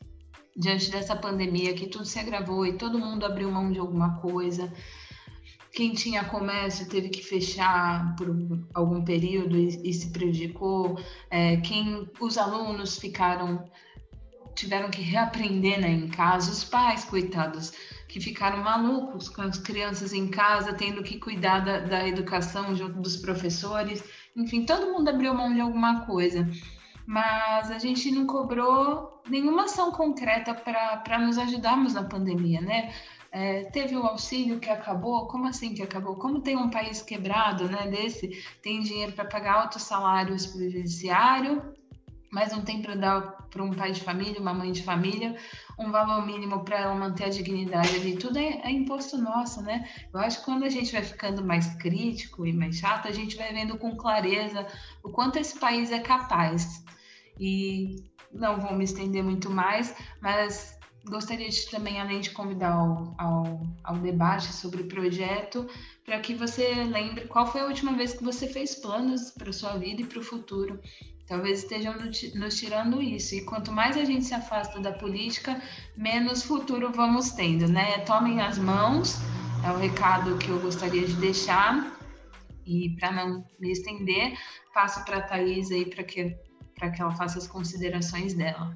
diante 0.55 0.91
dessa 0.91 1.15
pandemia 1.15 1.73
que 1.73 1.87
tudo 1.87 2.05
se 2.05 2.19
agravou 2.19 2.65
e 2.65 2.77
todo 2.77 2.99
mundo 2.99 3.25
abriu 3.25 3.51
mão 3.51 3.71
de 3.71 3.79
alguma 3.79 4.21
coisa, 4.21 4.71
quem 5.71 5.93
tinha 5.93 6.23
comércio 6.23 6.87
teve 6.87 7.09
que 7.09 7.23
fechar 7.23 8.15
por 8.15 8.27
algum 8.75 9.03
período 9.03 9.57
e, 9.57 9.89
e 9.89 9.93
se 9.93 10.11
prejudicou, 10.11 10.99
é, 11.31 11.57
quem 11.57 12.07
os 12.19 12.37
alunos 12.37 12.97
ficaram 12.97 13.65
tiveram 14.55 14.89
que 14.89 15.01
reaprender 15.01 15.81
né, 15.81 15.89
em 15.89 16.07
casa, 16.07 16.51
os 16.51 16.63
pais, 16.63 17.03
coitados, 17.03 17.73
que 18.07 18.19
ficaram 18.19 18.63
malucos 18.63 19.27
com 19.27 19.41
as 19.41 19.57
crianças 19.57 20.13
em 20.13 20.27
casa, 20.27 20.73
tendo 20.73 21.01
que 21.01 21.19
cuidar 21.19 21.61
da, 21.61 21.79
da 21.79 22.07
educação 22.07 22.75
junto 22.75 23.01
dos 23.01 23.17
professores. 23.17 24.03
Enfim, 24.35 24.65
todo 24.65 24.91
mundo 24.91 25.09
abriu 25.09 25.33
mão 25.33 25.53
de 25.53 25.61
alguma 25.61 26.05
coisa, 26.05 26.47
mas 27.05 27.69
a 27.69 27.77
gente 27.77 28.11
não 28.11 28.25
cobrou 28.25 29.21
nenhuma 29.29 29.65
ação 29.65 29.91
concreta 29.91 30.53
para 30.53 31.19
nos 31.19 31.37
ajudarmos 31.37 31.93
na 31.93 32.03
pandemia, 32.03 32.61
né? 32.61 32.93
É, 33.31 33.63
teve 33.65 33.95
o 33.95 34.05
auxílio 34.05 34.59
que 34.59 34.69
acabou, 34.69 35.27
como 35.27 35.47
assim 35.47 35.73
que 35.73 35.81
acabou? 35.81 36.15
Como 36.17 36.41
tem 36.41 36.55
um 36.55 36.69
país 36.69 37.01
quebrado, 37.01 37.67
né, 37.67 37.87
desse, 37.87 38.29
tem 38.61 38.81
dinheiro 38.81 39.13
para 39.13 39.25
pagar 39.25 39.55
altos 39.55 39.81
salários 39.81 40.45
para 40.45 40.61
o 40.61 40.69
judiciário, 40.69 41.73
mas 42.33 42.51
não 42.51 42.63
tem 42.63 42.81
para 42.81 42.95
dar 42.95 43.21
para 43.51 43.63
um 43.63 43.71
pai 43.71 43.91
de 43.91 44.01
família, 44.01 44.41
uma 44.41 44.55
mãe 44.55 44.71
de 44.71 44.81
família, 44.81 45.37
um 45.77 45.91
valor 45.91 46.25
mínimo 46.25 46.65
para 46.65 46.79
ela 46.79 46.95
manter 46.95 47.25
a 47.25 47.29
dignidade 47.29 47.95
ali. 47.95 48.17
Tudo 48.17 48.39
é, 48.39 48.61
é, 48.63 48.71
imposto 48.71 49.19
nosso, 49.19 49.61
né? 49.61 49.87
Eu 50.11 50.19
acho 50.19 50.39
que 50.39 50.45
quando 50.45 50.63
a 50.63 50.69
gente 50.69 50.91
vai 50.91 51.03
ficando 51.03 51.45
mais 51.45 51.75
crítico 51.75 52.43
e 52.43 52.51
mais 52.51 52.77
chato, 52.77 53.07
a 53.07 53.11
gente 53.11 53.37
vai 53.37 53.53
vendo 53.53 53.77
com 53.77 53.95
clareza 53.95 54.65
o 55.03 55.11
quanto 55.11 55.37
esse 55.37 55.59
país 55.59 55.91
é 55.91 55.99
capaz. 55.99 56.83
E 57.39 58.03
não 58.31 58.59
vou 58.59 58.75
me 58.75 58.83
estender 58.83 59.23
muito 59.23 59.51
mais, 59.51 59.95
mas 60.19 60.75
gostaria 61.05 61.49
de 61.49 61.69
também, 61.69 62.01
além 62.01 62.19
de 62.19 62.31
convidar 62.31 62.71
ao, 62.71 63.13
ao, 63.19 63.61
ao 63.83 63.97
debate 63.97 64.51
sobre 64.51 64.81
o 64.81 64.87
projeto, 64.87 65.67
para 66.03 66.19
que 66.19 66.33
você 66.33 66.73
lembre 66.83 67.27
qual 67.27 67.45
foi 67.45 67.61
a 67.61 67.67
última 67.67 67.93
vez 67.93 68.13
que 68.13 68.23
você 68.23 68.47
fez 68.47 68.73
planos 68.73 69.29
para 69.29 69.53
sua 69.53 69.77
vida 69.77 70.01
e 70.01 70.05
para 70.05 70.19
o 70.19 70.23
futuro. 70.23 70.79
Talvez 71.27 71.59
estejam 71.59 71.95
nos 72.35 72.57
tirando 72.57 73.01
isso. 73.01 73.35
E 73.35 73.41
quanto 73.45 73.71
mais 73.71 73.95
a 73.95 74.03
gente 74.03 74.25
se 74.25 74.33
afasta 74.33 74.79
da 74.79 74.91
política, 74.91 75.61
menos 75.95 76.43
futuro 76.43 76.91
vamos 76.91 77.31
tendo, 77.31 77.67
né? 77.67 77.99
Tomem 77.99 78.41
as 78.41 78.57
mãos, 78.57 79.17
é 79.65 79.71
o 79.71 79.77
recado 79.77 80.37
que 80.37 80.49
eu 80.49 80.59
gostaria 80.59 81.05
de 81.07 81.15
deixar. 81.15 81.97
E 82.65 82.95
para 82.97 83.11
não 83.11 83.45
me 83.59 83.71
estender, 83.71 84.37
passo 84.73 85.03
para 85.05 85.17
a 85.17 85.21
Thaís 85.21 85.71
aí 85.71 85.85
para 85.85 86.03
que, 86.03 86.29
que 86.29 87.01
ela 87.01 87.11
faça 87.11 87.37
as 87.37 87.47
considerações 87.47 88.33
dela. 88.33 88.75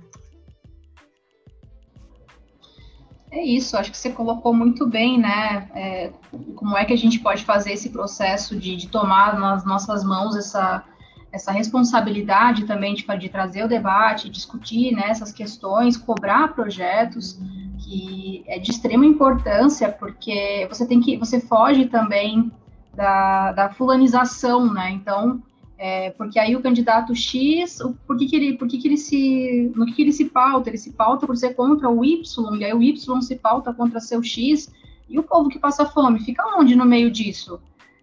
É 3.30 3.44
isso, 3.44 3.76
acho 3.76 3.92
que 3.92 3.98
você 3.98 4.10
colocou 4.10 4.54
muito 4.54 4.88
bem, 4.88 5.20
né? 5.20 5.70
É, 5.76 6.14
como 6.56 6.78
é 6.78 6.86
que 6.86 6.94
a 6.94 6.98
gente 6.98 7.20
pode 7.20 7.44
fazer 7.44 7.74
esse 7.74 7.90
processo 7.90 8.58
de, 8.58 8.78
de 8.78 8.88
tomar 8.88 9.38
nas 9.38 9.66
nossas 9.66 10.04
mãos 10.04 10.36
essa 10.36 10.84
essa 11.32 11.52
responsabilidade 11.52 12.66
também 12.66 12.94
de, 12.94 13.06
de 13.18 13.30
trazer 13.30 13.64
o 13.64 13.68
debate, 13.68 14.30
discutir 14.30 14.94
né, 14.94 15.10
essas 15.10 15.32
questões, 15.32 15.98
cobrar 15.98 16.54
projetos, 16.54 17.40
que 17.80 18.44
é 18.48 18.58
de 18.60 18.72
extrema 18.72 19.06
importância, 19.06 19.90
porque 19.90 20.68
você 20.70 20.86
tem 20.86 21.00
que, 21.00 21.18
você 21.18 21.40
foge 21.40 21.86
também 21.86 22.52
da, 22.94 23.52
da 23.52 23.70
fulanização, 23.70 24.74
né? 24.74 24.92
Então, 24.92 25.42
é, 25.78 26.10
porque 26.12 26.40
aí 26.40 26.56
o 26.56 26.62
candidato 26.62 27.14
X, 27.14 27.78
por 28.08 28.18
que, 28.18 28.26
que 28.26 28.36
ele, 28.36 28.58
por 28.58 28.68
que, 28.68 28.80
que 28.80 28.88
ele 28.88 28.98
se, 28.98 29.72
no 29.76 29.86
que, 29.86 29.94
que 29.94 30.02
ele 30.02 30.12
se 30.12 30.26
pauta? 30.26 30.70
Ele 30.70 30.78
se 30.78 30.94
pauta 30.94 31.28
por 31.28 31.38
ser 31.38 31.54
contra 31.54 31.88
o 31.90 32.04
Y, 32.04 32.24
e 32.60 32.66
aí 32.66 32.74
o 32.74 32.82
Y 32.82 33.22
se 33.22 33.36
pauta 33.36 33.74
contra 33.74 34.00
seu 34.00 34.24
X, 34.24 34.74
e 35.08 35.20
o 35.20 35.24
povo 35.24 35.50
que 35.50 35.60
passa 35.60 35.86
fome 35.86 36.20
fica 36.20 36.44
onde 36.58 36.76
no 36.76 36.86
meio 36.86 37.12
disso? 37.12 37.60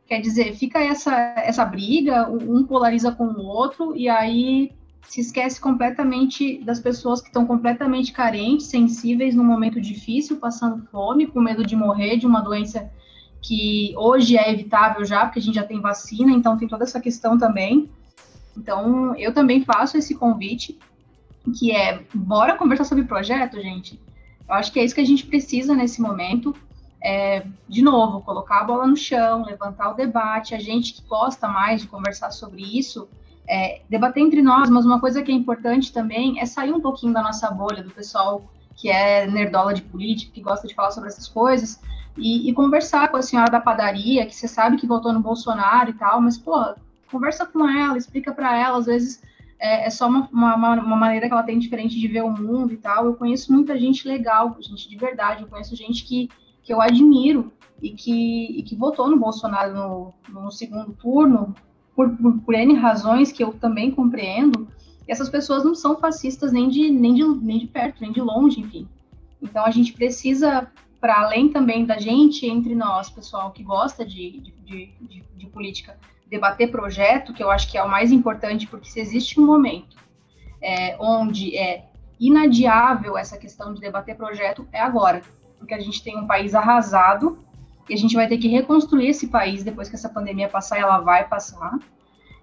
Quer 0.06 0.20
dizer, 0.20 0.54
fica 0.54 0.78
essa, 0.80 1.14
essa 1.38 1.64
briga, 1.64 2.28
um 2.28 2.64
polariza 2.64 3.10
com 3.10 3.24
o 3.24 3.46
outro, 3.46 3.96
e 3.96 4.08
aí 4.08 4.72
se 5.08 5.20
esquece 5.20 5.60
completamente 5.60 6.58
das 6.58 6.80
pessoas 6.80 7.20
que 7.20 7.28
estão 7.28 7.46
completamente 7.46 8.12
carentes, 8.12 8.66
sensíveis 8.66 9.34
num 9.34 9.44
momento 9.44 9.80
difícil, 9.80 10.36
passando 10.36 10.86
fome, 10.90 11.26
com 11.26 11.40
medo 11.40 11.64
de 11.64 11.76
morrer 11.76 12.16
de 12.16 12.26
uma 12.26 12.40
doença 12.40 12.90
que 13.42 13.94
hoje 13.96 14.38
é 14.38 14.50
evitável 14.50 15.04
já, 15.04 15.26
porque 15.26 15.38
a 15.38 15.42
gente 15.42 15.54
já 15.54 15.64
tem 15.64 15.80
vacina, 15.80 16.32
então 16.32 16.56
tem 16.56 16.66
toda 16.66 16.84
essa 16.84 17.00
questão 17.00 17.36
também. 17.36 17.90
Então, 18.56 19.14
eu 19.16 19.34
também 19.34 19.64
faço 19.64 19.98
esse 19.98 20.14
convite, 20.14 20.78
que 21.58 21.70
é, 21.70 22.02
bora 22.14 22.56
conversar 22.56 22.84
sobre 22.84 23.04
projeto, 23.04 23.60
gente? 23.60 24.00
Eu 24.48 24.54
acho 24.54 24.72
que 24.72 24.80
é 24.80 24.84
isso 24.84 24.94
que 24.94 25.00
a 25.00 25.06
gente 25.06 25.26
precisa 25.26 25.74
nesse 25.74 26.00
momento. 26.00 26.54
É, 27.06 27.44
de 27.68 27.82
novo, 27.82 28.22
colocar 28.22 28.60
a 28.60 28.64
bola 28.64 28.86
no 28.86 28.96
chão, 28.96 29.44
levantar 29.44 29.90
o 29.90 29.94
debate. 29.94 30.54
A 30.54 30.58
gente 30.58 30.94
que 30.94 31.02
gosta 31.06 31.46
mais 31.46 31.82
de 31.82 31.86
conversar 31.86 32.30
sobre 32.30 32.62
isso, 32.62 33.06
é, 33.46 33.82
debater 33.90 34.22
entre 34.22 34.40
nós, 34.40 34.70
mas 34.70 34.86
uma 34.86 34.98
coisa 34.98 35.22
que 35.22 35.30
é 35.30 35.34
importante 35.34 35.92
também 35.92 36.40
é 36.40 36.46
sair 36.46 36.72
um 36.72 36.80
pouquinho 36.80 37.12
da 37.12 37.22
nossa 37.22 37.50
bolha, 37.50 37.82
do 37.82 37.90
pessoal 37.90 38.42
que 38.74 38.88
é 38.88 39.26
nerdola 39.26 39.74
de 39.74 39.82
política, 39.82 40.32
que 40.32 40.40
gosta 40.40 40.66
de 40.66 40.74
falar 40.74 40.90
sobre 40.90 41.10
essas 41.10 41.28
coisas, 41.28 41.78
e, 42.16 42.48
e, 42.48 42.54
conversar 42.54 43.08
com 43.08 43.16
a 43.16 43.22
senhora 43.22 43.50
da 43.50 43.60
padaria, 43.60 44.26
que 44.26 44.34
você 44.34 44.48
sabe 44.48 44.76
que 44.76 44.86
votou 44.86 45.12
no 45.12 45.20
Bolsonaro 45.20 45.90
e 45.90 45.94
tal, 45.94 46.20
mas, 46.20 46.38
pô, 46.38 46.74
conversa 47.10 47.44
com 47.44 47.68
ela, 47.68 47.98
explica 47.98 48.32
para 48.32 48.56
ela, 48.56 48.78
às 48.78 48.86
vezes 48.86 49.22
é, 49.58 49.86
é 49.86 49.90
só 49.90 50.08
uma, 50.08 50.28
uma, 50.32 50.74
uma, 50.74 50.96
maneira 50.96 51.26
que 51.26 51.32
ela 51.32 51.42
tem 51.42 51.58
diferente 51.58 51.98
de 51.98 52.08
ver 52.08 52.22
o 52.22 52.30
mundo 52.30 52.72
e 52.72 52.76
tal. 52.76 53.06
Eu 53.06 53.14
conheço 53.14 53.52
muita 53.52 53.78
gente 53.78 54.06
legal, 54.06 54.56
gente 54.60 54.88
de 54.88 54.96
verdade, 54.96 55.42
eu 55.42 55.48
conheço 55.48 55.74
gente 55.74 56.04
que, 56.04 56.28
que 56.64 56.72
eu 56.72 56.81
admiro 56.81 57.53
e 57.81 57.90
que, 57.90 58.59
e 58.59 58.62
que 58.62 58.74
votou 58.74 59.09
no 59.09 59.18
Bolsonaro 59.18 59.74
no, 59.74 60.14
no 60.29 60.50
segundo 60.50 60.92
turno, 60.94 61.55
por, 61.94 62.11
por, 62.16 62.38
por 62.40 62.55
N 62.55 62.74
razões 62.74 63.31
que 63.31 63.44
eu 63.44 63.53
também 63.53 63.90
compreendo, 63.90 64.66
essas 65.07 65.29
pessoas 65.29 65.64
não 65.64 65.74
são 65.74 65.96
fascistas 65.96 66.50
nem 66.50 66.68
de, 66.68 66.90
nem, 66.90 67.14
de, 67.14 67.24
nem 67.24 67.59
de 67.59 67.66
perto, 67.66 68.00
nem 68.00 68.11
de 68.11 68.20
longe, 68.20 68.61
enfim. 68.61 68.88
Então 69.40 69.64
a 69.64 69.70
gente 69.70 69.92
precisa, 69.92 70.66
para 71.00 71.20
além 71.20 71.50
também 71.50 71.85
da 71.85 71.98
gente, 71.98 72.46
entre 72.46 72.74
nós, 72.74 73.11
pessoal 73.11 73.53
que 73.53 73.62
gosta 73.62 74.05
de, 74.05 74.40
de, 74.40 74.87
de, 75.00 75.24
de, 75.37 75.46
política, 75.48 75.96
debater 76.27 76.70
projeto, 76.70 77.35
que 77.35 77.42
eu 77.42 77.50
acho 77.50 77.70
que 77.70 77.77
é 77.77 77.83
o 77.83 77.88
mais 77.88 78.11
importante, 78.11 78.66
porque 78.66 78.90
se 78.90 78.98
existe 78.98 79.38
um 79.38 79.44
momento 79.44 79.96
é, 80.61 80.96
onde 80.98 81.57
é 81.57 81.85
inadiável 82.18 83.18
essa 83.18 83.37
questão 83.37 83.74
de 83.74 83.81
debater 83.81 84.16
projeto, 84.16 84.66
é 84.72 84.81
agora. 84.81 85.22
Porque 85.64 85.74
a 85.74 85.81
gente 85.81 86.03
tem 86.03 86.18
um 86.18 86.27
país 86.27 86.55
arrasado, 86.55 87.38
e 87.88 87.94
a 87.94 87.96
gente 87.96 88.14
vai 88.14 88.29
ter 88.29 88.37
que 88.37 88.48
reconstruir 88.48 89.09
esse 89.09 89.29
país 89.29 89.64
depois 89.64 89.88
que 89.88 89.94
essa 89.94 90.11
pandemia 90.11 90.46
passar, 90.46 90.79
e 90.79 90.83
ela 90.83 91.00
vai 91.00 91.27
passar. 91.27 91.79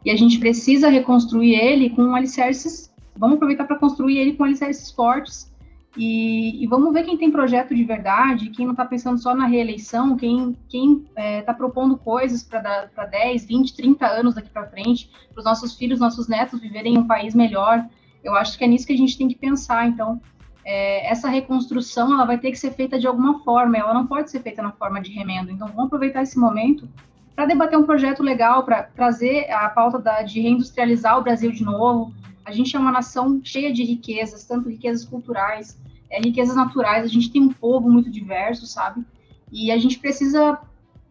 E 0.04 0.10
a 0.10 0.16
gente 0.16 0.40
precisa 0.40 0.90
reconstruir 0.90 1.54
ele 1.54 1.92
com 1.92 2.16
alicerces. 2.16 2.92
Vamos 3.16 3.36
aproveitar 3.36 3.66
para 3.66 3.78
construir 3.78 4.18
ele 4.18 4.34
com 4.34 4.44
alicerces 4.44 4.92
fortes. 4.92 5.52
E, 5.96 6.64
e, 6.64 6.68
vamos 6.68 6.94
ver 6.94 7.04
quem 7.04 7.18
tem 7.18 7.30
projeto 7.30 7.76
de 7.76 7.84
verdade, 7.84 8.50
quem 8.50 8.66
não 8.66 8.72
está 8.72 8.86
pensando 8.86 9.22
só 9.22 9.36
na 9.36 9.46
reeleição, 9.46 10.16
quem 10.16 10.56
está 10.70 11.22
é, 11.22 11.42
tá 11.42 11.54
propondo 11.54 11.98
coisas 11.98 12.44
para 12.44 13.06
10, 13.12 13.46
20, 13.46 13.76
30 13.76 14.08
anos 14.08 14.34
daqui 14.34 14.50
para 14.50 14.70
frente, 14.70 15.12
para 15.34 15.40
os 15.40 15.46
nossos 15.46 15.76
filhos, 15.76 16.00
nossos 16.00 16.30
netos 16.30 16.62
viverem 16.62 16.96
em 16.96 16.98
um 16.98 17.08
país 17.08 17.36
melhor. 17.36 17.86
Eu 18.24 18.36
acho 18.36 18.58
que 18.58 18.64
é 18.64 18.68
nisso 18.68 18.88
que 18.88 18.94
a 18.94 18.98
gente 18.98 19.18
tem 19.18 19.28
que 19.28 19.36
pensar. 19.36 19.86
Então, 19.86 20.22
é, 20.64 21.10
essa 21.10 21.28
reconstrução 21.28 22.14
ela 22.14 22.26
vai 22.26 22.38
ter 22.38 22.52
que 22.52 22.58
ser 22.58 22.72
feita 22.72 23.00
de 23.00 23.08
alguma 23.08 23.40
forma, 23.40 23.78
ela 23.78 23.94
não 23.94 24.06
pode 24.06 24.30
ser 24.30 24.42
feita 24.42 24.62
na 24.62 24.72
forma 24.72 25.02
de 25.02 25.12
remendo. 25.12 25.52
Então, 25.52 25.68
vamos 25.68 25.86
aproveitar 25.86 26.22
esse 26.22 26.38
momento 26.38 26.88
para 27.36 27.46
debater 27.46 27.78
um 27.78 27.86
projeto 27.86 28.22
legal, 28.22 28.64
para 28.64 28.84
trazer 28.84 29.50
a 29.52 29.70
pauta 29.70 29.98
da, 29.98 30.22
de 30.22 30.40
reindustrializar 30.40 31.18
o 31.18 31.24
Brasil 31.24 31.52
de 31.52 31.64
novo. 31.64 32.14
A 32.46 32.52
gente 32.52 32.76
é 32.76 32.80
uma 32.80 32.92
nação 32.92 33.42
cheia 33.44 33.74
de 33.74 33.84
riquezas, 33.84 34.44
tanto 34.46 34.70
riquezas 34.70 35.06
culturais, 35.06 35.80
é, 36.10 36.20
riquezas 36.20 36.56
naturais. 36.56 37.06
A 37.06 37.08
gente 37.08 37.32
tem 37.32 37.42
um 37.42 37.54
povo 37.54 37.90
muito 37.90 38.10
diverso, 38.12 38.66
sabe? 38.68 39.04
E 39.52 39.72
a 39.72 39.78
gente 39.78 40.00
precisa, 40.00 40.60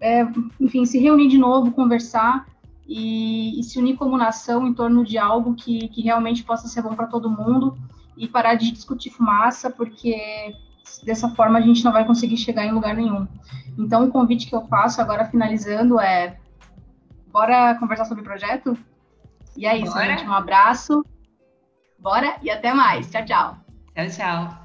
é, 0.00 0.26
enfim, 0.60 0.84
se 0.84 0.98
reunir 0.98 1.28
de 1.28 1.38
novo, 1.38 1.72
conversar 1.72 2.46
e, 2.86 3.58
e, 3.58 3.62
se 3.62 3.78
unir 3.78 3.96
como 3.96 4.16
nação 4.16 4.66
em 4.66 4.74
torno 4.74 5.04
de 5.04 5.16
algo 5.16 5.54
que, 5.54 5.88
que 5.88 6.02
realmente 6.02 6.42
possa 6.42 6.66
ser 6.68 6.82
bom 6.82 6.94
para 6.94 7.06
todo 7.06 7.30
mundo 7.30 7.76
e 8.20 8.28
parar 8.28 8.54
de 8.54 8.70
discutir 8.70 9.11
fumaça, 9.11 9.70
porque 9.70 10.54
dessa 11.02 11.30
forma 11.30 11.59
a 11.59 11.62
gente 11.62 11.83
não 11.83 11.90
vai 11.90 12.04
conseguir 12.04 12.37
chegar 12.37 12.66
em 12.66 12.72
lugar 12.72 12.94
nenhum. 12.94 13.26
Então, 13.78 14.04
o 14.04 14.11
convite 14.11 14.46
que 14.46 14.54
eu 14.54 14.66
faço 14.66 15.00
agora, 15.00 15.24
finalizando, 15.24 15.98
é: 15.98 16.37
bora 17.28 17.74
conversar 17.76 18.04
sobre 18.04 18.20
o 18.20 18.24
projeto? 18.24 18.76
E 19.56 19.66
é 19.66 19.76
isso, 19.76 19.92
bora. 19.92 20.04
gente. 20.04 20.26
Um 20.26 20.35
abraço, 20.35 21.02
bora 21.98 22.37
e 22.42 22.50
até 22.50 22.74
mais. 22.74 23.11
Tchau, 23.11 23.24
tchau. 23.24 23.56
Tchau, 23.94 24.06
tchau. 24.09 24.60